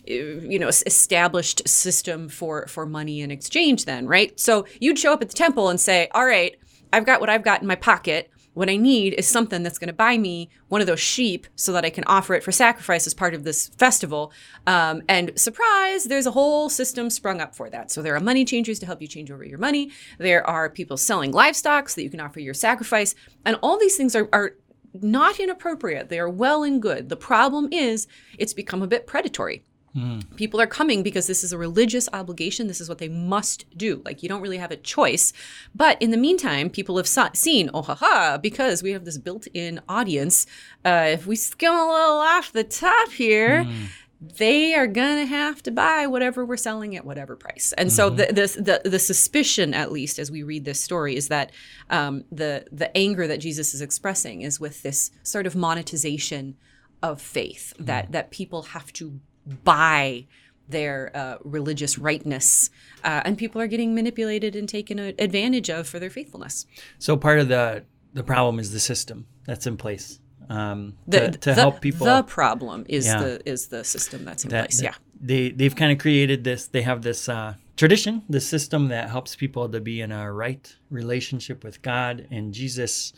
you 0.06 0.58
know 0.58 0.68
established 0.68 1.68
system 1.68 2.30
for 2.30 2.66
for 2.68 2.86
money 2.86 3.20
in 3.22 3.30
exchange 3.30 3.84
then 3.84 4.08
right 4.08 4.40
so 4.40 4.66
you'd 4.80 4.98
show 4.98 5.12
up 5.12 5.22
at 5.22 5.28
the 5.28 5.36
temple 5.36 5.68
and 5.68 5.82
say 5.82 6.08
all 6.14 6.26
right 6.26 6.56
i've 6.94 7.06
got 7.06 7.20
what 7.20 7.30
i've 7.30 7.44
got 7.44 7.62
in 7.62 7.68
my 7.68 7.76
pocket 7.76 8.32
what 8.58 8.72
I 8.72 8.76
need 8.76 9.14
is 9.14 9.28
something 9.28 9.62
that's 9.62 9.78
going 9.78 9.88
to 9.88 9.94
buy 9.94 10.18
me 10.18 10.50
one 10.68 10.82
of 10.82 10.88
those 10.88 11.00
sheep 11.00 11.46
so 11.56 11.72
that 11.74 11.86
I 11.86 11.92
can 11.92 12.04
offer 12.08 12.34
it 12.34 12.44
for 12.44 12.52
sacrifice 12.52 13.06
as 13.06 13.14
part 13.14 13.36
of 13.36 13.44
this 13.44 13.68
festival. 13.78 14.32
Um, 14.66 15.04
and 15.08 15.32
surprise, 15.40 16.06
there's 16.06 16.26
a 16.26 16.32
whole 16.32 16.68
system 16.68 17.12
sprung 17.12 17.40
up 17.40 17.54
for 17.54 17.70
that. 17.70 17.92
So 17.92 18.02
there 18.02 18.16
are 18.16 18.20
money 18.20 18.46
changers 18.46 18.80
to 18.80 18.88
help 18.88 19.00
you 19.00 19.08
change 19.08 19.30
over 19.30 19.44
your 19.44 19.60
money. 19.60 19.92
There 20.18 20.46
are 20.50 20.72
people 20.72 20.98
selling 20.98 21.32
livestock 21.32 21.88
so 21.88 21.96
that 21.96 22.04
you 22.04 22.10
can 22.10 22.20
offer 22.20 22.40
your 22.40 22.56
sacrifice. 22.56 23.14
And 23.46 23.60
all 23.62 23.78
these 23.78 23.96
things 23.96 24.16
are, 24.16 24.28
are 24.34 24.56
not 24.92 25.40
inappropriate. 25.40 26.10
They 26.10 26.18
are 26.18 26.28
well 26.28 26.64
and 26.64 26.82
good. 26.82 27.10
The 27.10 27.16
problem 27.16 27.70
is 27.72 28.08
it's 28.40 28.56
become 28.56 28.82
a 28.82 28.88
bit 28.88 29.06
predatory. 29.06 29.66
Mm. 29.96 30.36
People 30.36 30.62
are 30.62 30.68
coming 30.68 31.02
because 31.02 31.28
this 31.28 31.44
is 31.44 31.52
a 31.52 31.58
religious 31.58 32.08
obligation. 32.14 32.68
This 32.68 32.82
is 32.82 32.90
what 32.90 32.98
they 33.00 33.08
must 33.08 33.66
do. 33.76 34.02
Like 34.06 34.22
you 34.22 34.30
don't 34.30 34.42
really 34.42 34.58
have 34.58 34.72
a 34.72 34.76
choice. 34.76 35.34
But 35.74 36.02
in 36.02 36.12
the 36.12 36.18
meantime, 36.18 36.70
people 36.70 36.98
have 36.98 37.08
saw, 37.08 37.30
seen, 37.34 37.70
oh, 37.74 37.82
haha, 37.82 38.38
because 38.38 38.84
we 38.84 38.92
have 38.92 39.06
this 39.06 39.18
built 39.18 39.48
in 39.54 39.82
audience. 39.90 40.46
Uh, 40.86 41.08
if 41.10 41.26
we 41.26 41.36
skim 41.36 41.74
a 41.74 41.78
little 41.78 42.20
off 42.20 42.52
the 42.52 42.64
top 42.64 43.12
here, 43.12 43.64
mm. 43.64 43.88
they 44.22 44.76
are 44.76 44.88
going 44.88 45.18
to 45.18 45.26
have 45.26 45.64
to 45.64 45.72
buy 45.72 46.06
whatever 46.06 46.46
we're 46.46 46.58
selling 46.58 46.96
at 46.96 47.06
whatever 47.06 47.36
price. 47.36 47.74
And 47.78 47.90
mm-hmm. 47.90 47.96
so 47.96 48.10
the, 48.10 48.28
the, 48.28 48.82
the, 48.84 48.90
the, 48.90 49.00
suspicion, 49.00 49.74
at 49.74 49.92
least 49.92 50.20
as 50.20 50.30
we 50.30 50.44
read 50.44 50.66
this 50.66 50.84
story, 50.84 51.16
is 51.16 51.30
that 51.30 51.52
um, 51.90 52.24
the, 52.32 52.66
the 52.72 52.96
anger 52.96 53.26
that 53.26 53.40
Jesus 53.40 53.74
is 53.74 53.82
expressing 53.82 54.42
is 54.42 54.60
with 54.60 54.84
this 54.84 55.12
sort 55.24 55.48
of 55.48 55.56
monetization 55.56 56.56
of 57.02 57.20
faith 57.20 57.74
mm. 57.80 57.86
that, 57.88 58.12
that 58.12 58.30
people 58.30 58.64
have 58.64 58.94
to 58.94 59.20
buy 59.64 60.26
their 60.70 61.12
uh, 61.16 61.38
religious 61.44 61.98
rightness, 61.98 62.70
uh, 63.04 63.22
and 63.24 63.38
people 63.38 63.62
are 63.62 63.68
getting 63.68 63.96
manipulated 63.96 64.56
and 64.56 64.68
taken 64.68 65.00
advantage 65.00 65.70
of 65.70 65.88
for 65.88 65.98
their 66.00 66.10
faithfulness. 66.10 66.66
So 67.00 67.16
part 67.18 67.40
of 67.40 67.48
the 67.48 67.84
the 68.14 68.24
problem 68.24 68.60
is 68.60 68.72
the 68.72 68.80
system 68.80 69.28
that's 69.46 69.68
in 69.68 69.78
place 69.78 70.20
um, 70.50 70.96
The, 71.08 71.20
to, 71.20 71.32
to 71.32 71.50
the- 71.50 71.56
help 71.56 71.82
people. 71.82 72.06
The 72.06 72.24
problem 72.24 72.86
is 72.90 73.06
Yeah. 73.06 73.22
the 73.22 73.50
is 73.50 73.68
the 73.68 73.84
system 73.84 74.26
that's 74.26 74.44
in 74.44 74.50
that, 74.50 74.66
place. 74.70 74.78
that 74.78 74.84
Yeah. 74.84 74.96
they 75.22 75.50
they've 75.52 75.76
kind 75.76 75.92
of 75.92 76.00
created 76.00 76.44
this. 76.44 76.68
They 76.68 76.82
have 76.82 77.02
this 77.02 77.30
uh, 77.30 77.54
tradition, 77.78 78.24
this 78.28 78.48
system 78.48 78.88
that 78.90 79.10
helps 79.10 79.36
people 79.36 79.70
to 79.70 79.80
be 79.80 80.02
in 80.02 80.12
a 80.12 80.32
right 80.34 80.76
relationship 80.90 81.64
with 81.64 81.82
God, 81.82 82.28
and 82.32 82.54
Jesus 82.54 83.14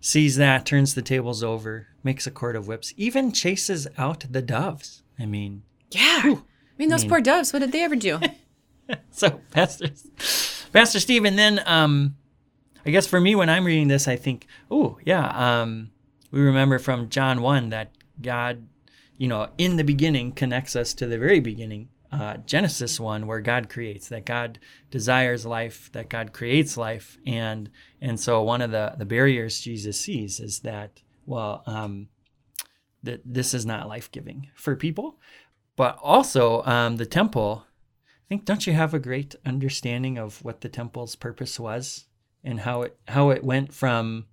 sees 0.00 0.36
that, 0.36 0.64
turns 0.66 0.94
the 0.94 1.02
tables 1.02 1.42
over, 1.42 1.88
makes 2.02 2.26
a 2.26 2.30
cord 2.30 2.56
of 2.56 2.66
whips, 2.66 2.92
even 2.96 3.32
chases 3.32 3.86
out 3.98 4.24
the 4.30 4.42
doves. 4.42 5.02
I 5.18 5.26
mean, 5.26 5.62
Yeah. 5.90 6.22
I 6.24 6.36
mean, 6.78 6.88
those 6.88 7.04
poor 7.04 7.20
doves. 7.20 7.52
What 7.52 7.58
did 7.58 7.72
they 7.72 7.82
ever 7.82 7.96
do? 7.96 8.20
so 9.10 9.40
pastor 9.50 9.90
pastor 10.72 11.00
steve 11.00 11.24
and 11.24 11.38
then 11.38 11.60
um 11.66 12.16
i 12.84 12.90
guess 12.90 13.06
for 13.06 13.20
me 13.20 13.34
when 13.34 13.48
i'm 13.48 13.64
reading 13.64 13.88
this 13.88 14.08
i 14.08 14.16
think 14.16 14.46
oh 14.70 14.98
yeah 15.04 15.60
um 15.60 15.90
we 16.30 16.40
remember 16.40 16.78
from 16.78 17.08
john 17.08 17.40
1 17.40 17.70
that 17.70 17.92
god 18.20 18.66
you 19.16 19.28
know 19.28 19.48
in 19.58 19.76
the 19.76 19.84
beginning 19.84 20.32
connects 20.32 20.74
us 20.74 20.94
to 20.94 21.06
the 21.06 21.18
very 21.18 21.40
beginning 21.40 21.88
uh, 22.12 22.36
genesis 22.38 22.98
1 22.98 23.26
where 23.26 23.40
god 23.40 23.68
creates 23.68 24.08
that 24.08 24.26
god 24.26 24.58
desires 24.90 25.46
life 25.46 25.90
that 25.92 26.08
god 26.08 26.32
creates 26.32 26.76
life 26.76 27.18
and 27.26 27.70
and 28.00 28.18
so 28.18 28.42
one 28.42 28.60
of 28.60 28.72
the 28.72 28.94
the 28.98 29.04
barriers 29.04 29.60
jesus 29.60 30.00
sees 30.00 30.40
is 30.40 30.60
that 30.60 31.02
well 31.26 31.62
um 31.66 32.08
that 33.02 33.20
this 33.24 33.54
is 33.54 33.64
not 33.64 33.88
life-giving 33.88 34.50
for 34.54 34.74
people 34.74 35.18
but 35.80 35.98
also 36.02 36.62
um, 36.64 36.98
the 36.98 37.06
temple 37.06 37.64
I 38.06 38.24
think 38.28 38.44
don't 38.44 38.66
you 38.66 38.74
have 38.74 38.92
a 38.92 38.98
great 38.98 39.34
understanding 39.46 40.18
of 40.18 40.44
what 40.44 40.60
the 40.60 40.68
temple's 40.68 41.16
purpose 41.16 41.58
was 41.58 42.04
and 42.44 42.60
how 42.60 42.82
it 42.82 42.98
how 43.08 43.30
it 43.30 43.42
went 43.42 43.72
from 43.72 44.26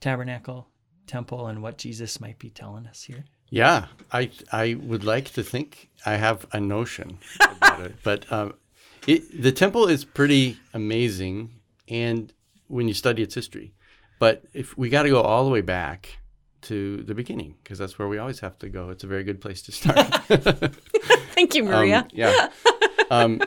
tabernacle, 0.00 0.68
temple, 1.06 1.46
and 1.46 1.62
what 1.62 1.78
Jesus 1.78 2.20
might 2.20 2.38
be 2.38 2.50
telling 2.50 2.86
us 2.86 3.04
here? 3.04 3.24
Yeah, 3.48 3.86
I 4.12 4.32
I 4.52 4.74
would 4.74 5.02
like 5.02 5.30
to 5.30 5.42
think 5.42 5.88
I 6.04 6.16
have 6.16 6.44
a 6.52 6.60
notion 6.60 7.16
about 7.40 7.80
it, 7.80 7.94
but 8.02 8.30
um, 8.30 8.52
it, 9.06 9.22
the 9.42 9.50
temple 9.50 9.88
is 9.88 10.04
pretty 10.04 10.58
amazing, 10.74 11.52
and 11.88 12.30
when 12.68 12.86
you 12.86 12.92
study 12.92 13.22
its 13.22 13.34
history, 13.34 13.72
but 14.18 14.44
if 14.52 14.76
we 14.76 14.90
got 14.90 15.04
to 15.04 15.08
go 15.08 15.22
all 15.22 15.46
the 15.46 15.50
way 15.50 15.62
back 15.62 16.18
to 16.62 17.02
the 17.02 17.14
beginning 17.14 17.56
because 17.62 17.78
that's 17.78 17.98
where 17.98 18.08
we 18.08 18.18
always 18.18 18.40
have 18.40 18.58
to 18.60 18.68
go. 18.68 18.90
It's 18.90 19.04
a 19.04 19.06
very 19.06 19.24
good 19.24 19.40
place 19.40 19.62
to 19.62 19.72
start. 19.72 19.96
Thank 21.34 21.54
you, 21.54 21.64
Maria. 21.64 22.00
Um, 22.00 22.08
yeah. 22.12 22.48
Um, 23.10 23.42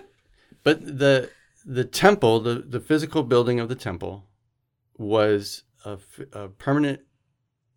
but 0.64 0.82
the 0.86 1.30
the 1.66 1.86
temple, 1.86 2.40
the 2.40 2.56
the 2.56 2.80
physical 2.80 3.24
building 3.24 3.60
of 3.60 3.70
the 3.70 3.76
temple, 3.76 4.26
was 4.98 5.64
a, 5.86 5.94
f- 5.94 6.28
a 6.34 6.48
permanent 6.50 7.02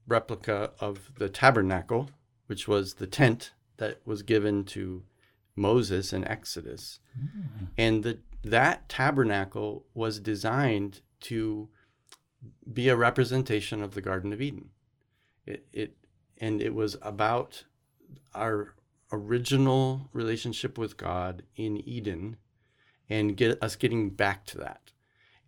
replica 0.07 0.73
of 0.80 1.12
the 1.18 1.28
tabernacle, 1.28 2.11
which 2.47 2.66
was 2.66 2.95
the 2.95 3.07
tent 3.07 3.52
that 3.76 4.00
was 4.04 4.23
given 4.23 4.64
to 4.64 5.04
Moses 5.54 6.12
in 6.12 6.26
Exodus, 6.26 7.00
and 7.76 8.02
the 8.02 8.18
that 8.45 8.88
tabernacle 8.88 9.87
was 9.95 10.21
designed 10.21 11.00
to 11.21 11.68
be 12.73 12.88
a 12.88 12.97
representation 12.97 13.83
of 13.83 13.95
the 13.95 14.00
Garden 14.00 14.33
of 14.33 14.40
Eden. 14.40 14.71
It, 15.49 15.67
it 15.73 15.97
and 16.38 16.62
it 16.62 16.75
was 16.75 16.97
about 17.02 17.64
our 18.35 18.75
original 19.11 20.09
relationship 20.12 20.76
with 20.76 20.97
God 20.97 21.43
in 21.57 21.78
Eden 21.88 22.37
and 23.09 23.37
get 23.37 23.61
us 23.62 23.75
getting 23.75 24.11
back 24.11 24.45
to 24.47 24.59
that. 24.59 24.93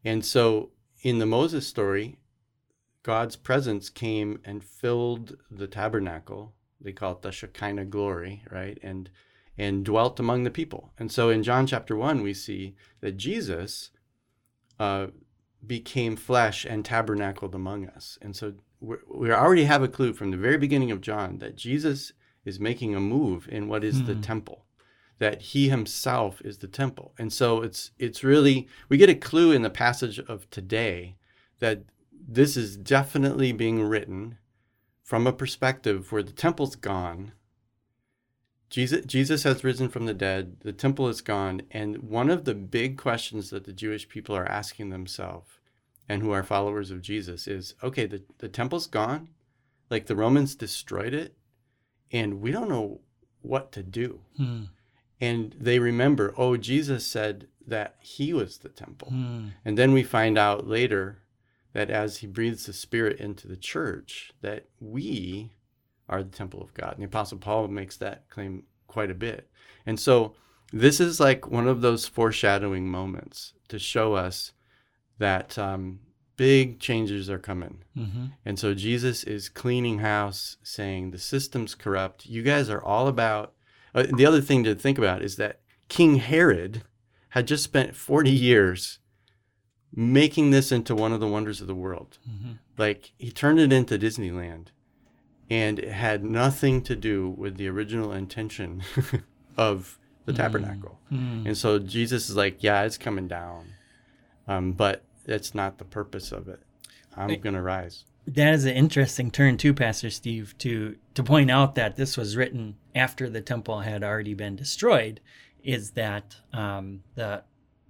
And 0.05 0.25
so 0.25 0.71
in 1.03 1.19
the 1.19 1.27
Moses 1.27 1.67
story, 1.67 2.19
God's 3.03 3.37
presence 3.37 3.91
came 3.91 4.41
and 4.45 4.65
filled 4.65 5.37
the 5.51 5.67
tabernacle. 5.67 6.55
They 6.81 6.93
call 6.93 7.13
it 7.13 7.23
the 7.23 7.31
Shekinah 7.33 7.87
glory, 7.87 8.43
right? 8.51 8.79
And 8.83 9.11
and 9.59 9.85
dwelt 9.85 10.19
among 10.19 10.45
the 10.45 10.51
people. 10.51 10.93
And 10.99 11.13
so 11.13 11.29
in 11.29 11.43
John 11.43 11.67
chapter 11.67 11.95
1 11.95 12.23
we 12.23 12.33
see 12.33 12.77
that 13.03 13.19
Jesus 13.19 13.91
uh, 14.79 15.09
became 15.67 16.17
flesh 16.17 16.65
and 16.65 16.83
tabernacled 16.83 17.55
among 17.55 17.87
us. 17.87 18.19
And 18.23 18.35
so 18.35 18.55
we 18.81 19.31
already 19.31 19.65
have 19.65 19.83
a 19.83 19.89
clue 19.89 20.13
from 20.13 20.31
the 20.31 20.37
very 20.37 20.57
beginning 20.57 20.91
of 20.91 21.01
John 21.01 21.39
that 21.39 21.57
Jesus 21.57 22.13
is 22.45 22.59
making 22.59 22.95
a 22.95 23.01
move 23.01 23.49
in 23.51 23.69
what 23.69 23.85
is 23.85 24.05
the 24.05 24.15
hmm. 24.15 24.23
temple 24.23 24.65
that 25.21 25.43
he 25.43 25.69
himself 25.69 26.41
is 26.45 26.59
the 26.59 26.67
temple. 26.67 27.15
And 27.19 27.33
so 27.33 27.63
it's 27.63 27.93
it's 27.99 28.25
really 28.25 28.67
we 28.89 28.97
get 28.97 29.11
a 29.11 29.15
clue 29.15 29.53
in 29.53 29.63
the 29.63 29.71
passage 29.71 30.19
of 30.19 30.51
today 30.51 31.17
that 31.61 31.85
this 32.11 32.57
is 32.57 32.77
definitely 32.77 33.53
being 33.53 33.83
written 33.83 34.39
from 35.05 35.27
a 35.27 35.33
perspective 35.33 36.11
where 36.11 36.23
the 36.23 36.33
temple's 36.33 36.75
gone. 36.75 37.33
Jesus 38.71 39.05
Jesus 39.05 39.43
has 39.43 39.63
risen 39.63 39.91
from 39.91 40.07
the 40.07 40.15
dead 40.15 40.57
the 40.61 40.73
temple 40.73 41.07
is 41.09 41.21
gone 41.21 41.63
and 41.71 41.99
one 41.99 42.31
of 42.31 42.45
the 42.45 42.55
big 42.55 42.97
questions 42.97 43.51
that 43.51 43.65
the 43.65 43.73
Jewish 43.75 44.09
people 44.09 44.35
are 44.35 44.51
asking 44.51 44.89
themselves 44.89 45.60
and 46.11 46.23
who 46.23 46.33
are 46.33 46.43
followers 46.43 46.91
of 46.91 47.01
Jesus 47.01 47.47
is 47.47 47.75
okay 47.83 48.05
the, 48.05 48.23
the 48.39 48.49
temple's 48.49 48.87
gone 48.87 49.29
like 49.91 50.07
the 50.07 50.17
Romans 50.17 50.55
destroyed 50.55 51.15
it 51.15 51.37
and 52.13 52.41
we 52.41 52.51
don't 52.51 52.69
know 52.69 53.01
what 53.43 53.73
to 53.73 53.83
do. 53.83 54.21
Hmm. 54.37 54.65
And 55.21 55.55
they 55.59 55.79
remember, 55.79 56.35
oh, 56.37 56.57
Jesus 56.57 57.07
said 57.07 57.47
that 57.67 57.97
he 58.01 58.33
was 58.33 58.59
the 58.59 58.69
temple. 58.69 59.09
Hmm. 59.11 59.49
And 59.65 59.77
then 59.77 59.93
we 59.93 60.03
find 60.03 60.39
out 60.39 60.67
later 60.67 61.19
that 61.73 61.91
as 61.91 62.19
he 62.19 62.27
breathes 62.27 62.67
the 62.67 62.73
Spirit 62.73 63.21
into 63.21 63.47
the 63.47 63.57
church, 63.57 64.33
that 64.41 64.67
we 64.81 65.53
are 66.09 66.23
the 66.23 66.31
temple 66.31 66.63
of 66.63 66.75
God. 66.75 66.95
And 66.95 67.03
the 67.03 67.07
Apostle 67.07 67.39
Paul 67.39 67.69
makes 67.69 67.97
that 67.99 68.29
claim 68.29 68.65
quite 68.89 69.11
a 69.11 69.15
bit. 69.15 69.49
And 69.87 70.01
so 70.01 70.35
this 70.73 71.01
is 71.01 71.21
like 71.21 71.49
one 71.49 71.69
of 71.69 71.81
those 71.81 72.07
foreshadowing 72.07 72.89
moments 72.89 73.53
to 73.69 73.79
show 73.79 74.15
us 74.15 74.53
that 75.21 75.57
um, 75.57 76.01
big 76.37 76.81
changes 76.81 77.31
are 77.31 77.39
coming. 77.39 77.85
Mm-hmm. 77.97 78.25
And 78.45 78.59
so 78.59 78.75
Jesus 78.75 79.23
is 79.25 79.49
cleaning 79.49 79.99
house, 80.01 80.57
saying 80.63 81.11
the 81.11 81.19
system's 81.19 81.75
corrupt. 81.75 82.27
You 82.27 82.43
guys 82.43 82.69
are 82.69 82.83
all 82.83 83.07
about. 83.07 83.53
Uh, 83.95 84.07
the 84.13 84.27
other 84.27 84.41
thing 84.41 84.65
to 84.65 84.75
think 84.75 84.99
about 84.99 85.23
is 85.23 85.37
that 85.37 85.61
King 85.89 86.17
Herod 86.17 86.83
had 87.31 87.47
just 87.47 87.63
spent 87.63 87.95
40 87.95 88.31
years 88.31 89.01
making 89.95 90.51
this 90.51 90.73
into 90.73 90.95
one 90.95 91.13
of 91.13 91.21
the 91.21 91.29
wonders 91.29 91.61
of 91.61 91.67
the 91.67 91.75
world. 91.75 92.19
Mm-hmm. 92.29 92.53
Like 92.79 93.13
he 93.19 93.31
turned 93.31 93.61
it 93.61 93.73
into 93.73 93.99
Disneyland, 93.99 94.69
and 95.51 95.79
it 95.79 95.93
had 95.93 96.25
nothing 96.25 96.81
to 96.83 96.97
do 96.97 97.29
with 97.29 97.59
the 97.59 97.69
original 97.69 98.13
intention 98.13 98.83
of 99.59 99.99
the 100.25 100.33
tabernacle. 100.33 100.99
Hmm. 101.09 101.47
And 101.47 101.57
so 101.57 101.79
Jesus 101.79 102.31
is 102.31 102.37
like, 102.37 102.63
yeah, 102.63 102.83
it's 102.83 102.97
coming 102.97 103.29
down, 103.29 103.75
um, 104.47 104.73
but 104.73 105.05
that's 105.31 105.55
not 105.55 105.79
the 105.79 105.85
purpose 105.85 106.33
of 106.33 106.49
it. 106.49 106.61
I'm 107.17 107.41
gonna 107.41 107.63
rise. 107.63 108.05
That 108.27 108.53
is 108.53 108.65
an 108.65 108.75
interesting 108.75 109.31
turn 109.31 109.57
too, 109.59 109.73
Pastor 109.73 110.11
Steve, 110.11 110.59
to 110.59 110.97
to 111.15 111.23
point 111.23 111.53
out 111.53 111.77
that 111.77 111.97
this 111.97 112.17
was 112.17 112.37
written 112.37 112.77
after 112.97 113.31
the 113.31 113.41
temple 113.41 113.81
had 113.81 114.03
already 114.03 114.35
been 114.35 114.57
destroyed. 114.57 115.21
Is 115.63 115.93
that 115.93 116.35
um, 116.53 117.05
the 117.15 117.45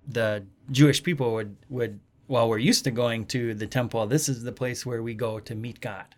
the 0.06 0.44
Jewish 0.70 1.02
people 1.02 1.32
would 1.32 1.56
would 1.70 2.00
well, 2.28 2.46
we're 2.46 2.58
used 2.58 2.84
to 2.84 2.90
going 2.90 3.24
to 3.26 3.54
the 3.54 3.66
temple. 3.66 4.06
This 4.06 4.28
is 4.28 4.42
the 4.42 4.52
place 4.52 4.84
where 4.84 5.02
we 5.02 5.14
go 5.14 5.40
to 5.40 5.54
meet 5.54 5.80
God, 5.80 6.14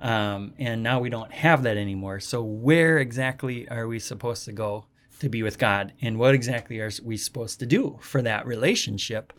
um, 0.00 0.54
and 0.58 0.82
now 0.82 1.00
we 1.00 1.10
don't 1.10 1.32
have 1.32 1.64
that 1.64 1.76
anymore. 1.76 2.18
So 2.18 2.42
where 2.42 2.96
exactly 2.98 3.68
are 3.68 3.86
we 3.86 3.98
supposed 3.98 4.46
to 4.46 4.52
go 4.52 4.86
to 5.20 5.28
be 5.28 5.42
with 5.42 5.58
God, 5.58 5.92
and 6.00 6.18
what 6.18 6.34
exactly 6.34 6.80
are 6.80 6.90
we 7.04 7.18
supposed 7.18 7.58
to 7.60 7.66
do 7.66 7.98
for 8.00 8.22
that 8.22 8.46
relationship? 8.46 9.34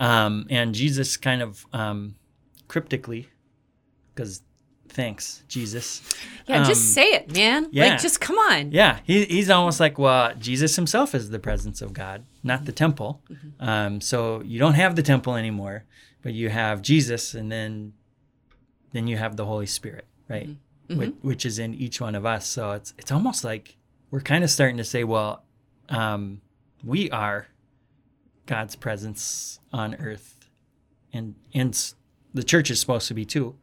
Um, 0.00 0.46
and 0.50 0.74
Jesus 0.74 1.16
kind 1.16 1.42
of 1.42 1.64
um, 1.72 2.16
cryptically 2.68 3.28
because 4.14 4.42
thanks 4.88 5.44
jesus. 5.46 6.02
Yeah, 6.48 6.62
Um, 6.62 6.64
just 6.66 6.92
say 6.94 7.12
it, 7.12 7.32
man. 7.32 7.68
yeah. 7.70 7.90
Like, 7.90 8.00
just 8.00 8.20
come 8.20 8.36
on. 8.36 8.72
yeah 8.72 8.98
he, 9.04 9.24
he's 9.24 9.48
almost 9.48 9.78
like 9.78 9.98
well 9.98 10.34
jesus 10.36 10.74
himself 10.74 11.14
is 11.14 11.30
the 11.30 11.38
presence 11.38 11.80
of 11.80 11.92
god 11.92 12.24
not 12.42 12.64
the 12.64 12.72
temple. 12.72 13.22
Um, 13.60 14.00
so 14.00 14.42
you 14.42 14.58
don't 14.58 14.74
have 14.74 14.96
the 14.96 15.02
temple 15.04 15.36
anymore 15.36 15.84
but 16.22 16.32
you 16.32 16.48
have 16.48 16.82
jesus 16.82 17.34
and 17.34 17.52
then 17.52 17.92
then 18.92 19.06
you 19.06 19.16
have 19.16 19.36
the 19.36 19.44
holy 19.46 19.66
spirit 19.66 20.06
right? 20.28 20.48
Which, 20.88 21.14
which 21.22 21.46
is 21.46 21.60
in 21.60 21.72
each 21.74 22.00
one 22.00 22.16
of 22.16 22.26
us. 22.26 22.48
So 22.48 22.72
it's 22.72 22.92
it's 22.98 23.12
almost 23.12 23.44
like 23.44 23.76
we're 24.10 24.20
kind 24.32 24.42
of 24.42 24.50
starting 24.50 24.76
to 24.78 24.84
say 24.84 25.04
well 25.04 25.44
um, 25.88 26.40
we 26.84 27.08
are 27.12 27.46
god's 28.50 28.76
presence 28.76 29.60
on 29.72 29.94
earth 29.94 30.50
and 31.12 31.34
and 31.54 31.94
the 32.34 32.42
church 32.42 32.70
is 32.70 32.80
supposed 32.80 33.08
to 33.08 33.14
be 33.14 33.24
too 33.24 33.56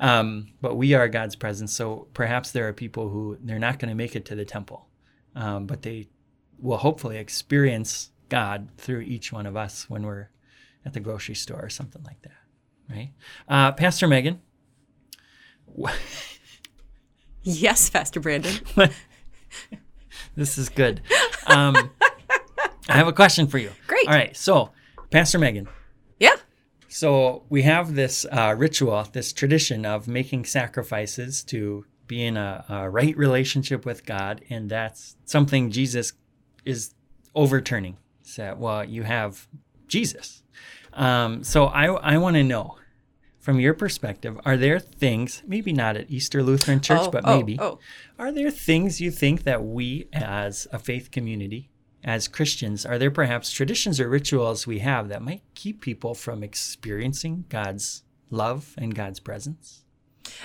um, 0.00 0.48
but 0.60 0.76
we 0.76 0.92
are 0.94 1.08
god's 1.08 1.36
presence 1.36 1.72
so 1.72 2.06
perhaps 2.14 2.50
there 2.52 2.68
are 2.68 2.72
people 2.72 3.08
who 3.08 3.38
they're 3.40 3.58
not 3.58 3.78
going 3.78 3.88
to 3.88 3.94
make 3.94 4.14
it 4.14 4.24
to 4.24 4.34
the 4.34 4.44
temple 4.44 4.86
um, 5.34 5.66
but 5.66 5.82
they 5.82 6.08
will 6.58 6.76
hopefully 6.76 7.16
experience 7.18 8.10
God 8.28 8.68
through 8.78 9.00
each 9.00 9.32
one 9.32 9.46
of 9.46 9.56
us 9.56 9.88
when 9.88 10.04
we're 10.04 10.28
at 10.84 10.92
the 10.92 11.00
grocery 11.00 11.34
store 11.34 11.60
or 11.62 11.68
something 11.68 12.02
like 12.04 12.20
that, 12.22 12.32
right? 12.90 13.10
Uh, 13.48 13.72
Pastor 13.72 14.08
Megan, 14.08 14.40
Yes, 17.42 17.90
Pastor 17.90 18.20
Brandon. 18.20 18.54
this 20.36 20.56
is 20.56 20.68
good. 20.68 21.02
Um, 21.46 21.90
I 22.88 22.94
have 22.96 23.08
a 23.08 23.12
question 23.12 23.46
for 23.46 23.58
you. 23.58 23.70
Great. 23.86 24.06
All 24.06 24.14
right, 24.14 24.36
so 24.36 24.70
Pastor 25.10 25.38
Megan, 25.38 25.68
Yeah. 26.18 26.36
So 26.88 27.42
we 27.48 27.62
have 27.62 27.94
this 27.94 28.24
uh, 28.30 28.54
ritual, 28.56 29.04
this 29.12 29.32
tradition 29.32 29.84
of 29.84 30.06
making 30.06 30.44
sacrifices 30.44 31.42
to 31.44 31.84
be 32.06 32.22
in 32.24 32.36
a, 32.36 32.64
a 32.68 32.90
right 32.90 33.16
relationship 33.16 33.84
with 33.84 34.04
God, 34.06 34.42
and 34.50 34.70
that's 34.70 35.16
something 35.24 35.70
Jesus 35.70 36.12
is 36.64 36.94
overturning. 37.34 37.96
So, 38.22 38.54
well, 38.58 38.84
you 38.84 39.02
have 39.02 39.48
Jesus. 39.88 40.42
Um, 40.92 41.42
so 41.42 41.66
I 41.66 41.86
I 41.86 42.18
want 42.18 42.36
to 42.36 42.44
know, 42.44 42.76
from 43.40 43.58
your 43.58 43.74
perspective, 43.74 44.38
are 44.44 44.56
there 44.56 44.78
things, 44.78 45.42
maybe 45.46 45.72
not 45.72 45.96
at 45.96 46.10
Easter 46.10 46.42
Lutheran 46.42 46.80
Church, 46.80 47.00
Oh, 47.02 47.10
but 47.10 47.22
oh, 47.26 47.36
maybe, 47.36 47.58
oh. 47.60 47.78
are 48.18 48.30
there 48.30 48.50
things 48.50 49.00
you 49.00 49.10
think 49.10 49.42
that 49.42 49.64
we 49.64 50.06
as 50.12 50.68
a 50.72 50.78
faith 50.78 51.10
community, 51.10 51.70
as 52.04 52.28
Christians, 52.28 52.84
are 52.84 52.98
there 52.98 53.10
perhaps 53.10 53.50
traditions 53.50 53.98
or 53.98 54.08
rituals 54.08 54.66
we 54.66 54.80
have 54.80 55.08
that 55.08 55.22
might 55.22 55.42
keep 55.54 55.80
people 55.80 56.14
from 56.14 56.42
experiencing 56.42 57.46
God's 57.48 58.02
love 58.30 58.74
and 58.76 58.94
God's 58.94 59.20
presence? 59.20 59.84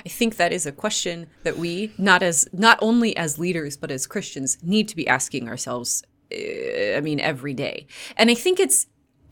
I 0.05 0.09
think 0.09 0.37
that 0.37 0.53
is 0.53 0.65
a 0.65 0.71
question 0.71 1.27
that 1.43 1.57
we, 1.57 1.93
not 1.97 2.23
as 2.23 2.47
not 2.53 2.79
only 2.81 3.15
as 3.15 3.39
leaders 3.39 3.77
but 3.77 3.91
as 3.91 4.07
Christians, 4.07 4.57
need 4.63 4.87
to 4.87 4.95
be 4.95 5.07
asking 5.07 5.47
ourselves. 5.47 6.03
uh, 6.31 6.97
I 6.97 7.01
mean, 7.01 7.19
every 7.19 7.53
day. 7.53 7.87
And 8.17 8.29
I 8.29 8.35
think 8.35 8.59
it's, 8.59 8.87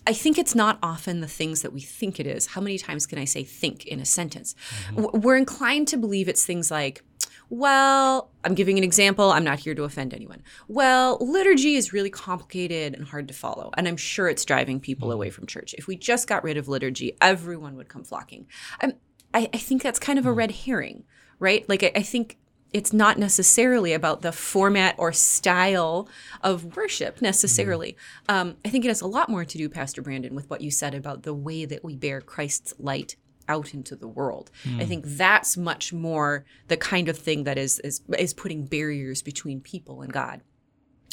I 0.07 0.13
think 0.13 0.37
it's 0.37 0.55
not 0.55 0.79
often 0.81 1.19
the 1.19 1.27
things 1.27 1.61
that 1.61 1.73
we 1.73 1.81
think 1.81 2.19
it 2.19 2.25
is. 2.25 2.47
How 2.47 2.61
many 2.61 2.77
times 2.77 3.05
can 3.05 3.19
I 3.19 3.25
say 3.25 3.43
"think" 3.43 3.85
in 3.85 3.99
a 3.99 4.05
sentence? 4.05 4.55
Mm-hmm. 4.85 5.01
W- 5.01 5.19
We're 5.19 5.37
inclined 5.37 5.89
to 5.89 5.97
believe 5.97 6.27
it's 6.29 6.45
things 6.45 6.71
like. 6.71 7.03
Well, 7.49 8.29
I'm 8.43 8.55
giving 8.55 8.77
an 8.77 8.83
example. 8.83 9.31
I'm 9.31 9.45
not 9.45 9.59
here 9.59 9.73
to 9.73 9.83
offend 9.83 10.13
anyone. 10.13 10.43
Well, 10.67 11.17
liturgy 11.21 11.75
is 11.75 11.93
really 11.93 12.09
complicated 12.09 12.93
and 12.93 13.07
hard 13.07 13.29
to 13.29 13.33
follow, 13.33 13.71
and 13.77 13.87
I'm 13.87 13.95
sure 13.95 14.27
it's 14.27 14.43
driving 14.43 14.79
people 14.81 15.07
mm-hmm. 15.07 15.15
away 15.15 15.29
from 15.29 15.45
church. 15.45 15.73
If 15.77 15.87
we 15.87 15.95
just 15.95 16.27
got 16.27 16.43
rid 16.43 16.57
of 16.57 16.67
liturgy, 16.67 17.15
everyone 17.21 17.75
would 17.77 17.87
come 17.87 18.03
flocking. 18.03 18.47
I'm, 18.81 18.93
I, 19.33 19.49
I 19.53 19.57
think 19.57 19.81
that's 19.81 19.99
kind 19.99 20.19
of 20.19 20.25
a 20.25 20.29
mm-hmm. 20.29 20.37
red 20.39 20.51
herring, 20.51 21.03
right? 21.39 21.67
Like, 21.69 21.83
I, 21.83 21.91
I 21.95 22.01
think 22.01 22.37
it's 22.73 22.93
not 22.93 23.17
necessarily 23.17 23.93
about 23.93 24.21
the 24.21 24.31
format 24.31 24.95
or 24.97 25.11
style 25.13 26.07
of 26.41 26.75
worship 26.75 27.21
necessarily. 27.21 27.95
Um, 28.27 28.57
I 28.65 28.69
think 28.69 28.85
it 28.85 28.89
has 28.89 29.01
a 29.01 29.07
lot 29.07 29.29
more 29.29 29.45
to 29.45 29.57
do, 29.57 29.69
Pastor 29.69 30.01
Brandon, 30.01 30.35
with 30.35 30.49
what 30.49 30.61
you 30.61 30.71
said 30.71 30.93
about 30.93 31.23
the 31.23 31.33
way 31.33 31.65
that 31.65 31.83
we 31.83 31.95
bear 31.95 32.21
Christ's 32.21 32.73
light 32.77 33.15
out 33.47 33.73
into 33.73 33.95
the 33.95 34.07
world. 34.07 34.51
I 34.81 34.85
think 34.85 35.05
that's 35.05 35.55
much 35.55 35.93
more 35.93 36.45
the 36.67 36.77
kind 36.77 37.07
of 37.07 37.17
thing 37.17 37.45
that 37.45 37.57
is 37.57 37.79
is 37.79 38.01
is 38.17 38.33
putting 38.33 38.65
barriers 38.65 39.21
between 39.21 39.61
people 39.61 40.01
and 40.01 40.11
God. 40.11 40.41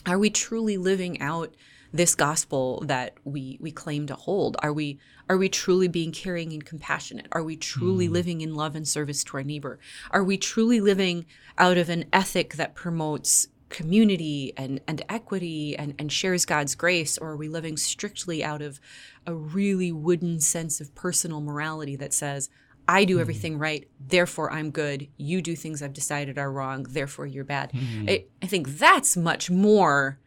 Are 0.06 0.18
we 0.18 0.30
truly 0.30 0.76
living 0.76 1.20
out 1.20 1.54
this 1.94 2.16
gospel 2.16 2.82
that 2.86 3.14
we 3.22 3.56
we 3.60 3.70
claim 3.70 4.06
to 4.08 4.16
hold? 4.16 4.56
Are 4.62 4.72
we 4.72 4.98
are 5.28 5.38
we 5.38 5.48
truly 5.48 5.86
being 5.86 6.10
caring 6.10 6.52
and 6.52 6.66
compassionate? 6.66 7.28
Are 7.32 7.44
we 7.44 7.56
truly 7.56 8.08
mm. 8.08 8.12
living 8.12 8.40
in 8.40 8.54
love 8.54 8.74
and 8.74 8.86
service 8.86 9.22
to 9.24 9.36
our 9.36 9.44
neighbor? 9.44 9.78
Are 10.10 10.24
we 10.24 10.36
truly 10.36 10.80
living 10.80 11.25
out 11.56 11.78
of 11.78 11.88
an 11.88 12.06
ethic 12.12 12.54
that 12.54 12.75
promotes 12.75 13.47
community 13.69 14.52
and, 14.56 14.80
and 14.86 15.02
equity 15.08 15.76
and, 15.76 15.95
and 15.99 16.12
shares 16.12 16.45
God's 16.45 16.75
grace? 16.75 17.16
Or 17.16 17.30
are 17.30 17.36
we 17.36 17.49
living 17.49 17.76
strictly 17.76 18.42
out 18.45 18.60
of 18.60 18.80
a 19.25 19.34
really 19.34 19.92
wooden 19.92 20.40
sense 20.40 20.80
of 20.80 20.95
personal 20.97 21.40
morality 21.40 21.97
that 21.97 22.12
says, 22.12 22.50
I 22.86 23.04
do 23.04 23.19
mm. 23.19 23.21
everything 23.21 23.56
right, 23.56 23.88
therefore 23.99 24.52
I'm 24.52 24.71
good. 24.71 25.08
You 25.16 25.40
do 25.40 25.56
things 25.56 25.80
I've 25.80 25.95
decided 25.95 26.38
are 26.38 26.52
wrong, 26.52 26.82
therefore 26.82 27.26
you're 27.26 27.45
bad. 27.45 27.73
Mm. 27.73 28.10
I, 28.10 28.25
I 28.42 28.47
think 28.47 28.78
that's 28.78 29.16
much 29.16 29.49
more 29.49 30.19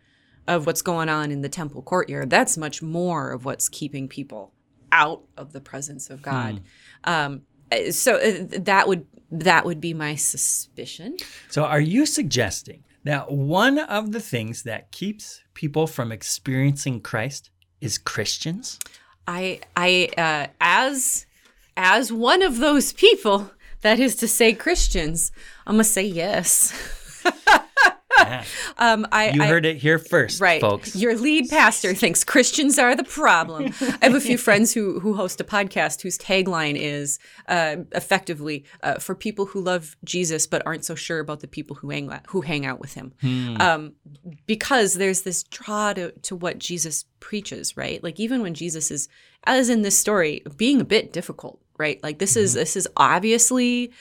of 0.48 0.66
what's 0.66 0.82
going 0.82 1.10
on 1.10 1.32
in 1.32 1.42
the 1.42 1.50
temple 1.50 1.82
courtyard. 1.82 2.30
That's 2.30 2.58
much 2.58 2.82
more 2.82 3.32
of 3.32 3.46
what's 3.46 3.70
keeping 3.70 4.08
people 4.08 4.54
out 4.92 5.24
of 5.36 5.54
the 5.54 5.62
presence 5.62 6.10
of 6.10 6.22
God. 6.22 6.62
Um, 7.04 7.42
uh, 7.72 7.92
so 7.92 8.16
uh, 8.16 8.60
that 8.60 8.88
would 8.88 9.06
that 9.30 9.66
would 9.66 9.82
be 9.82 9.94
my 9.94 10.16
suspicion. 10.16 11.18
So, 11.50 11.66
are 11.66 11.82
you 11.82 12.06
suggesting 12.06 12.84
that 13.04 13.32
one 13.32 13.80
of 13.80 14.12
the 14.12 14.22
things 14.22 14.64
that 14.64 14.92
keeps 14.92 15.42
people 15.54 15.86
from 15.88 16.12
experiencing 16.12 17.02
Christ 17.02 17.50
is 17.82 17.98
Christians? 17.98 18.80
I 19.28 19.60
I 19.76 20.10
uh, 20.18 20.48
as 20.62 21.26
as 21.76 22.12
one 22.12 22.42
of 22.42 22.58
those 22.58 22.94
people, 22.94 23.52
that 23.82 24.00
is 24.00 24.16
to 24.18 24.28
say 24.28 24.54
Christians, 24.54 25.32
I'm 25.66 25.76
gonna 25.76 25.84
say 25.84 26.04
yes. 26.04 26.74
Yeah. 28.18 28.44
Um, 28.80 29.08
I 29.12 29.30
You 29.32 29.42
I, 29.42 29.48
heard 29.48 29.66
it 29.66 29.78
here 29.78 29.98
first, 29.98 30.40
right. 30.40 30.62
folks. 30.62 30.96
Your 30.96 31.16
lead 31.16 31.50
pastor 31.50 31.96
thinks 31.96 32.24
Christians 32.24 32.78
are 32.78 32.96
the 32.96 33.04
problem. 33.04 33.74
I 33.82 34.06
have 34.06 34.14
a 34.14 34.22
few 34.22 34.38
friends 34.48 34.74
who 34.74 35.00
who 35.00 35.16
host 35.16 35.42
a 35.42 35.44
podcast 35.44 36.02
whose 36.02 36.18
tagline 36.18 36.76
is 36.78 37.18
uh, 37.48 37.78
effectively 37.94 38.66
uh, 38.84 38.96
for 38.96 39.16
people 39.16 39.48
who 39.48 39.62
love 39.62 39.98
Jesus 40.04 40.46
but 40.46 40.62
aren't 40.66 40.86
so 40.86 40.94
sure 40.94 41.20
about 41.20 41.40
the 41.40 41.48
people 41.48 41.76
who 41.78 41.90
hang 41.90 42.12
who 42.28 42.42
hang 42.42 42.66
out 42.66 42.80
with 42.80 42.94
him. 42.94 43.14
Um, 43.60 43.94
because 44.46 44.94
there's 44.94 45.22
this 45.22 45.44
draw 45.44 45.94
to, 45.94 46.12
to 46.12 46.36
what 46.36 46.60
Jesus 46.60 47.06
preaches, 47.20 47.76
right? 47.76 48.04
Like 48.04 48.20
even 48.20 48.42
when 48.42 48.54
Jesus 48.54 48.92
is, 48.92 49.10
as 49.46 49.70
in 49.70 49.82
this 49.82 49.98
story, 49.98 50.44
being 50.56 50.82
a 50.82 50.86
bit 50.86 51.14
difficult, 51.14 51.60
right? 51.78 52.02
Like 52.04 52.20
this 52.20 52.36
is 52.36 52.54
this 52.54 52.76
is 52.76 52.88
obviously. 52.98 53.92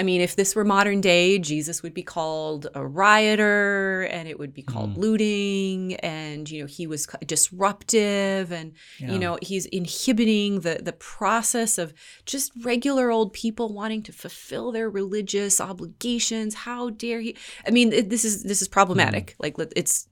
I 0.00 0.02
mean, 0.02 0.22
if 0.22 0.34
this 0.34 0.56
were 0.56 0.64
modern 0.64 1.02
day, 1.02 1.38
Jesus 1.38 1.82
would 1.82 1.92
be 1.92 2.02
called 2.02 2.66
a 2.74 2.82
rioter 2.86 4.08
and 4.10 4.26
it 4.26 4.38
would 4.38 4.54
be 4.54 4.62
called 4.62 4.96
looting 4.96 5.96
and 5.96 6.50
you 6.50 6.60
know, 6.62 6.66
he 6.66 6.86
was 6.86 7.06
disruptive 7.26 8.50
and 8.50 8.72
Yeah. 8.98 9.12
you 9.12 9.18
know, 9.18 9.38
he's 9.42 9.66
inhibiting 9.66 10.60
the 10.60 10.80
the 10.82 10.94
process 10.94 11.76
of 11.76 11.92
just 12.24 12.50
regular 12.64 13.10
old 13.10 13.34
people 13.34 13.66
wanting 13.80 14.02
to 14.04 14.12
fulfill 14.12 14.72
their 14.72 14.88
religious 14.88 15.60
obligations. 15.60 16.54
How 16.66 16.88
dare 16.90 17.20
he? 17.20 17.36
I 17.66 17.70
mean, 17.70 17.90
this 18.08 18.24
is 18.24 18.42
this 18.44 18.62
is 18.62 18.68
problematic. 18.68 19.36
Like 19.38 19.56
it's 19.76 20.08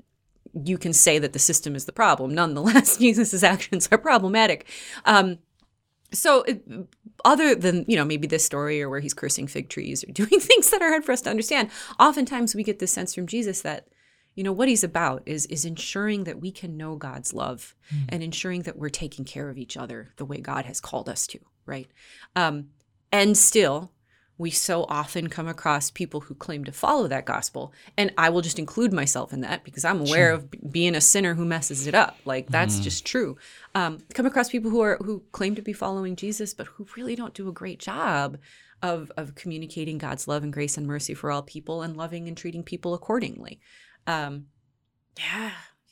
you 0.64 0.76
can 0.78 0.92
say 0.92 1.18
that 1.18 1.32
the 1.32 1.38
system 1.38 1.74
is 1.74 1.84
the 1.86 1.92
problem. 1.92 2.34
Nonetheless, 2.34 2.96
Jesus' 3.04 3.42
actions 3.42 3.88
are 3.90 3.98
problematic. 3.98 4.66
Um, 5.06 5.38
so, 6.12 6.42
it, 6.42 6.62
other 7.24 7.54
than 7.54 7.84
you 7.88 7.96
know 7.96 8.04
maybe 8.04 8.26
this 8.26 8.44
story 8.44 8.82
or 8.82 8.88
where 8.88 9.00
he's 9.00 9.14
cursing 9.14 9.46
fig 9.46 9.68
trees 9.68 10.04
or 10.04 10.12
doing 10.12 10.40
things 10.40 10.70
that 10.70 10.82
are 10.82 10.88
hard 10.88 11.04
for 11.04 11.12
us 11.12 11.20
to 11.22 11.30
understand, 11.30 11.70
oftentimes 11.98 12.54
we 12.54 12.62
get 12.62 12.78
this 12.78 12.92
sense 12.92 13.14
from 13.14 13.26
Jesus 13.26 13.62
that 13.62 13.88
you 14.34 14.44
know 14.44 14.52
what 14.52 14.68
he's 14.68 14.84
about 14.84 15.22
is 15.26 15.46
is 15.46 15.64
ensuring 15.64 16.24
that 16.24 16.40
we 16.40 16.50
can 16.52 16.76
know 16.76 16.96
God's 16.96 17.34
love 17.34 17.74
and 18.08 18.22
ensuring 18.22 18.62
that 18.62 18.78
we're 18.78 18.88
taking 18.88 19.24
care 19.24 19.50
of 19.50 19.58
each 19.58 19.76
other 19.76 20.12
the 20.16 20.24
way 20.24 20.40
God 20.40 20.64
has 20.64 20.80
called 20.80 21.08
us 21.08 21.26
to, 21.28 21.40
right? 21.66 21.88
Um, 22.36 22.68
and 23.10 23.36
still, 23.36 23.90
we 24.38 24.50
so 24.50 24.86
often 24.88 25.28
come 25.28 25.48
across 25.48 25.90
people 25.90 26.20
who 26.20 26.34
claim 26.34 26.64
to 26.64 26.72
follow 26.72 27.08
that 27.08 27.24
gospel, 27.24 27.72
and 27.96 28.12
I 28.16 28.30
will 28.30 28.40
just 28.40 28.58
include 28.58 28.92
myself 28.92 29.32
in 29.32 29.40
that 29.40 29.64
because 29.64 29.84
I'm 29.84 30.00
aware 30.00 30.32
of 30.32 30.50
b- 30.50 30.60
being 30.70 30.94
a 30.94 31.00
sinner 31.00 31.34
who 31.34 31.44
messes 31.44 31.88
it 31.88 31.94
up. 31.94 32.16
Like 32.24 32.48
that's 32.48 32.78
just 32.78 33.04
true. 33.04 33.36
Um, 33.74 33.98
come 34.14 34.26
across 34.26 34.48
people 34.48 34.70
who 34.70 34.80
are 34.80 34.96
who 34.98 35.24
claim 35.32 35.56
to 35.56 35.62
be 35.62 35.72
following 35.72 36.14
Jesus, 36.16 36.54
but 36.54 36.68
who 36.68 36.86
really 36.96 37.16
don't 37.16 37.34
do 37.34 37.48
a 37.48 37.52
great 37.52 37.80
job 37.80 38.38
of 38.80 39.10
of 39.16 39.34
communicating 39.34 39.98
God's 39.98 40.28
love 40.28 40.44
and 40.44 40.52
grace 40.52 40.78
and 40.78 40.86
mercy 40.86 41.14
for 41.14 41.32
all 41.32 41.42
people, 41.42 41.82
and 41.82 41.96
loving 41.96 42.28
and 42.28 42.36
treating 42.36 42.62
people 42.62 42.94
accordingly. 42.94 43.58
Um, 44.06 44.46
yeah, 45.18 45.50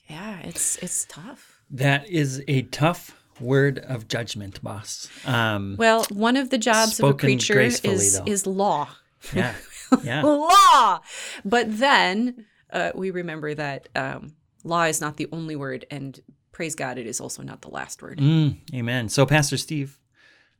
yeah, 0.09 0.41
it's 0.41 0.77
it's 0.77 1.05
tough. 1.09 1.61
That 1.69 2.09
is 2.09 2.43
a 2.47 2.63
tough 2.63 3.17
word 3.40 3.79
of 3.81 4.09
judgment, 4.09 4.62
boss. 4.62 5.09
Um, 5.25 5.77
Well, 5.79 6.05
one 6.11 6.37
of 6.37 6.51
the 6.51 6.59
jobs 6.59 7.01
of 7.01 7.11
a 7.11 7.14
preacher 7.14 7.61
is 7.61 7.81
though. 7.81 8.25
is 8.27 8.46
law. 8.46 8.88
yeah, 9.35 9.55
yeah. 10.03 10.22
law. 10.22 11.01
But 11.44 11.79
then 11.79 12.46
uh, 12.70 12.92
we 12.94 13.11
remember 13.11 13.55
that 13.55 13.88
um, 13.94 14.35
law 14.64 14.85
is 14.85 15.01
not 15.01 15.16
the 15.16 15.29
only 15.33 15.57
word, 15.57 15.87
and 15.90 16.20
praise 16.53 16.75
God, 16.75 16.99
it 16.99 17.07
is 17.07 17.20
also 17.20 17.42
not 17.42 17.62
the 17.62 17.70
last 17.70 18.03
word. 18.03 18.18
Mm, 18.18 18.57
amen. 18.75 19.09
So, 19.09 19.27
Pastor 19.27 19.57
Steve, 19.57 19.99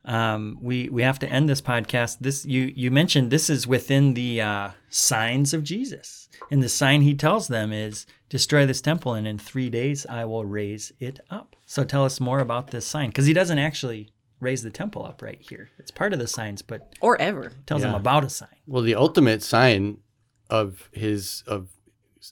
um, 0.05 0.57
we 0.61 0.87
we 0.89 1.03
have 1.03 1.19
to 1.19 1.29
end 1.29 1.49
this 1.49 1.61
podcast. 1.61 2.19
This 2.21 2.45
you 2.45 2.71
you 2.75 2.91
mentioned 2.91 3.29
this 3.31 3.49
is 3.49 3.67
within 3.67 4.13
the 4.13 4.41
uh, 4.41 4.69
signs 4.89 5.53
of 5.53 5.63
Jesus, 5.63 6.29
and 6.49 6.63
the 6.63 6.69
sign 6.69 7.01
he 7.01 7.13
tells 7.13 7.49
them 7.49 7.73
is 7.73 8.05
destroy 8.29 8.65
this 8.65 8.79
temple, 8.81 9.13
and 9.13 9.27
in 9.27 9.37
three 9.37 9.69
days 9.69 10.05
I 10.05 10.23
will 10.23 10.45
raise 10.45 10.93
it 10.99 11.19
up. 11.29 11.56
So, 11.69 11.83
tell 11.83 12.05
us 12.05 12.19
more 12.21 12.39
about 12.39 12.71
this 12.71 12.85
sign, 12.87 13.09
because 13.09 13.25
he 13.25 13.33
doesn't 13.33 13.59
actually 13.59 14.09
raise 14.39 14.63
the 14.63 14.69
temple 14.71 15.05
up 15.05 15.21
right 15.21 15.39
here. 15.41 15.69
It's 15.77 15.91
part 15.91 16.13
of 16.13 16.19
the 16.19 16.27
signs, 16.27 16.61
but 16.61 16.95
Or 17.01 17.19
ever. 17.21 17.51
tells 17.65 17.81
them 17.81 17.91
Yeah. 17.91 17.97
about 17.99 18.23
a 18.23 18.29
sign. 18.29 18.55
Well, 18.65 18.81
the 18.83 18.95
ultimate 18.95 19.43
sign 19.43 19.97
of 20.49 20.89
his 20.93 21.43
of 21.45 21.67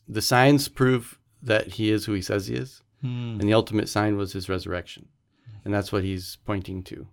the 0.08 0.22
signs 0.22 0.68
prove 0.70 1.20
that 1.44 1.74
he 1.74 1.92
is 1.92 2.06
who 2.06 2.14
he 2.14 2.22
says 2.22 2.48
he 2.48 2.56
is. 2.56 2.82
Hmm. 3.02 3.38
And 3.40 3.42
the 3.42 3.54
ultimate 3.54 3.90
sign 3.90 4.16
was 4.18 4.32
his 4.34 4.48
resurrection. 4.50 5.08
And 5.66 5.74
that's 5.74 5.92
what 5.92 6.04
he's 6.04 6.38
pointing 6.46 6.82
to. 6.84 7.08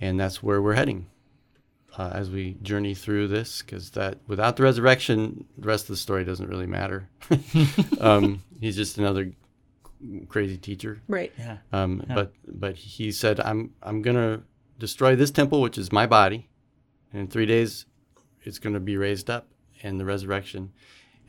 And 0.00 0.18
that's 0.18 0.42
where 0.42 0.62
we're 0.62 0.74
heading 0.74 1.06
uh, 1.98 2.10
as 2.14 2.30
we 2.30 2.54
journey 2.62 2.94
through 2.94 3.28
this, 3.28 3.60
because 3.62 3.90
that 3.90 4.18
without 4.26 4.56
the 4.56 4.62
resurrection, 4.62 5.44
the 5.58 5.66
rest 5.68 5.84
of 5.84 5.88
the 5.88 5.96
story 5.96 6.24
doesn't 6.24 6.48
really 6.48 6.66
matter. 6.66 7.08
um, 8.00 8.42
he's 8.60 8.76
just 8.76 8.96
another 8.98 9.32
crazy 10.28 10.56
teacher. 10.58 11.00
Right. 11.08 11.32
Yeah. 11.38 11.58
Um, 11.72 12.02
But 12.08 12.32
but 12.46 12.76
he 12.76 13.12
said, 13.12 13.40
I'm 13.40 13.70
I'm 13.82 14.02
gonna 14.02 14.42
destroy 14.78 15.16
this 15.16 15.30
temple, 15.30 15.60
which 15.60 15.78
is 15.78 15.92
my 15.92 16.06
body, 16.06 16.48
and 17.12 17.20
in 17.22 17.28
three 17.28 17.46
days, 17.46 17.86
it's 18.42 18.58
gonna 18.58 18.80
be 18.80 18.96
raised 18.96 19.30
up, 19.30 19.48
and 19.82 19.98
the 20.00 20.04
resurrection, 20.04 20.72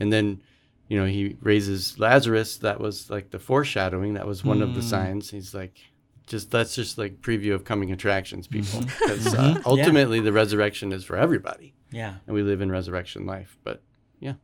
and 0.00 0.12
then, 0.12 0.42
you 0.88 0.98
know, 0.98 1.06
he 1.06 1.36
raises 1.40 1.98
Lazarus. 1.98 2.58
That 2.58 2.80
was 2.80 3.10
like 3.10 3.30
the 3.30 3.38
foreshadowing. 3.38 4.14
That 4.14 4.26
was 4.26 4.44
one 4.44 4.62
of 4.62 4.74
the 4.74 4.82
signs. 4.82 5.30
He's 5.30 5.54
like, 5.54 5.78
just 6.26 6.50
that's 6.50 6.74
just 6.74 6.98
like 6.98 7.20
preview 7.22 7.54
of 7.54 7.64
coming 7.64 7.92
attractions, 7.92 8.46
people, 8.48 8.80
because 8.80 9.34
uh, 9.34 9.60
ultimately 9.64 10.20
the 10.20 10.32
resurrection 10.32 10.92
is 10.92 11.04
for 11.04 11.16
everybody, 11.16 11.74
Yeah. 11.92 12.16
and 12.26 12.34
we 12.34 12.42
live 12.42 12.60
in 12.60 12.70
resurrection 12.70 13.26
life. 13.26 13.56
But 13.64 13.82
yeah, 14.20 14.34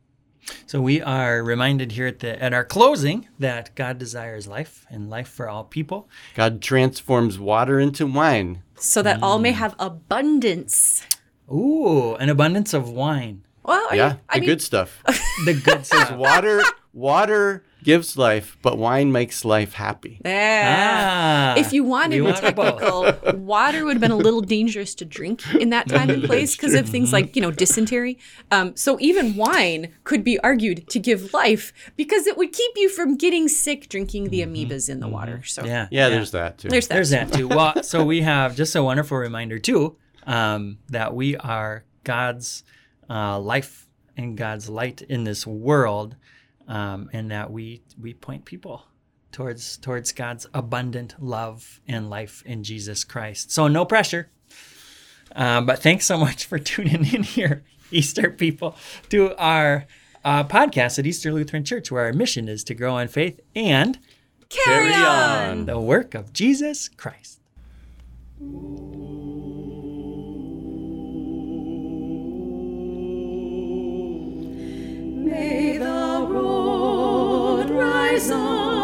So 0.65 0.81
we 0.81 1.01
are 1.01 1.41
reminded 1.43 1.91
here 1.93 2.07
at 2.07 2.19
the 2.19 2.41
at 2.41 2.53
our 2.53 2.65
closing 2.65 3.27
that 3.39 3.73
God 3.75 3.97
desires 3.97 4.47
life 4.47 4.85
and 4.89 5.09
life 5.09 5.27
for 5.27 5.47
all 5.49 5.63
people. 5.63 6.09
God 6.35 6.61
transforms 6.61 7.39
water 7.39 7.79
into 7.79 8.05
wine. 8.07 8.61
So 8.75 9.01
that 9.03 9.21
all 9.23 9.39
Mm. 9.39 9.43
may 9.43 9.51
have 9.53 9.75
abundance. 9.79 11.05
Ooh, 11.51 12.15
an 12.15 12.29
abundance 12.29 12.73
of 12.73 12.89
wine. 12.89 13.43
Well, 13.63 13.95
Yeah, 13.95 14.15
I 14.29 14.35
the 14.35 14.41
mean, 14.41 14.49
good 14.49 14.61
stuff. 14.61 15.01
The 15.45 15.53
good 15.53 15.85
stuff. 15.85 16.11
water 16.11 16.61
water 16.93 17.63
gives 17.83 18.17
life, 18.17 18.57
but 18.61 18.77
wine 18.77 19.11
makes 19.11 19.43
life 19.45 19.73
happy. 19.73 20.19
yeah. 20.25 21.53
Ah, 21.55 21.59
if 21.59 21.73
you 21.73 21.83
wanted 21.83 22.11
we 22.21 22.31
the 22.31 22.45
want 22.45 22.55
both. 22.55 22.79
technical, 22.79 23.39
water 23.39 23.85
would 23.85 23.93
have 23.93 24.01
been 24.01 24.11
a 24.11 24.15
little 24.17 24.41
dangerous 24.41 24.95
to 24.95 25.05
drink 25.05 25.41
in 25.55 25.69
that 25.71 25.87
time 25.89 26.09
and 26.09 26.23
place 26.31 26.55
because 26.55 26.73
of 26.73 26.87
things 26.87 27.11
like, 27.13 27.35
you 27.35 27.41
know, 27.41 27.51
dysentery. 27.51 28.17
Um, 28.51 28.75
so 28.75 28.97
even 28.99 29.35
wine 29.35 29.93
could 30.03 30.23
be 30.23 30.39
argued 30.39 30.87
to 30.89 30.99
give 30.99 31.33
life 31.33 31.73
because 31.95 32.27
it 32.27 32.37
would 32.37 32.51
keep 32.53 32.71
you 32.75 32.89
from 32.89 33.15
getting 33.17 33.47
sick 33.47 33.89
drinking 33.89 34.29
the 34.29 34.41
amoebas 34.41 34.89
in 34.89 34.99
the 34.99 35.07
water. 35.07 35.41
So 35.43 35.61
Mm-hmm. 35.63 35.67
Yeah, 35.71 35.87
Yeah, 35.91 36.09
there's 36.09 36.31
that 36.31 36.57
too. 36.57 36.69
there's 36.69 36.87
that. 36.87 36.93
There's 36.95 37.09
that 37.11 37.31
too. 37.33 37.47
Well, 37.47 37.83
so 37.83 38.03
we 38.03 38.21
have 38.21 38.55
just 38.55 38.75
a 38.75 38.83
wonderful 38.83 39.17
reminder 39.17 39.59
too 39.59 39.95
um, 40.25 40.77
that 40.89 41.13
we 41.15 41.35
are 41.37 41.83
God's 42.03 42.63
uh, 43.09 43.39
life 43.39 43.87
and 44.17 44.37
God's 44.37 44.69
light 44.69 45.01
in 45.01 45.23
this 45.23 45.45
world, 45.47 46.15
um, 46.67 47.09
and 47.13 47.31
that 47.31 47.51
we 47.51 47.81
we 47.99 48.13
point 48.13 48.45
people 48.45 48.85
towards 49.31 49.77
towards 49.77 50.11
God's 50.11 50.47
abundant 50.53 51.15
love 51.21 51.81
and 51.87 52.09
life 52.09 52.43
in 52.45 52.63
Jesus 52.63 53.03
Christ. 53.03 53.51
So 53.51 53.67
no 53.67 53.85
pressure. 53.85 54.29
Uh, 55.35 55.61
but 55.61 55.79
thanks 55.79 56.05
so 56.05 56.17
much 56.17 56.45
for 56.45 56.59
tuning 56.71 57.05
in 57.13 57.23
here, 57.23 57.63
Easter 57.91 58.29
people, 58.29 58.75
to 59.09 59.35
our 59.37 59.87
uh, 60.23 60.43
podcast 60.43 60.99
at 60.99 61.05
Easter 61.05 61.33
Lutheran 61.33 61.65
Church, 61.65 61.91
where 61.91 62.05
our 62.05 62.13
mission 62.13 62.47
is 62.47 62.63
to 62.65 62.73
grow 62.73 62.97
in 62.97 63.07
faith 63.07 63.39
and 63.55 63.99
carry, 64.49 64.93
on. 64.93 65.49
on 65.49 65.65
the 65.65 65.79
work 65.79 66.13
of 66.13 66.31
Jesus 66.33 66.87
Christ. 66.87 67.39
May 75.25 75.77
the 75.77 76.02
rise 77.69 78.31
up. 78.31 78.82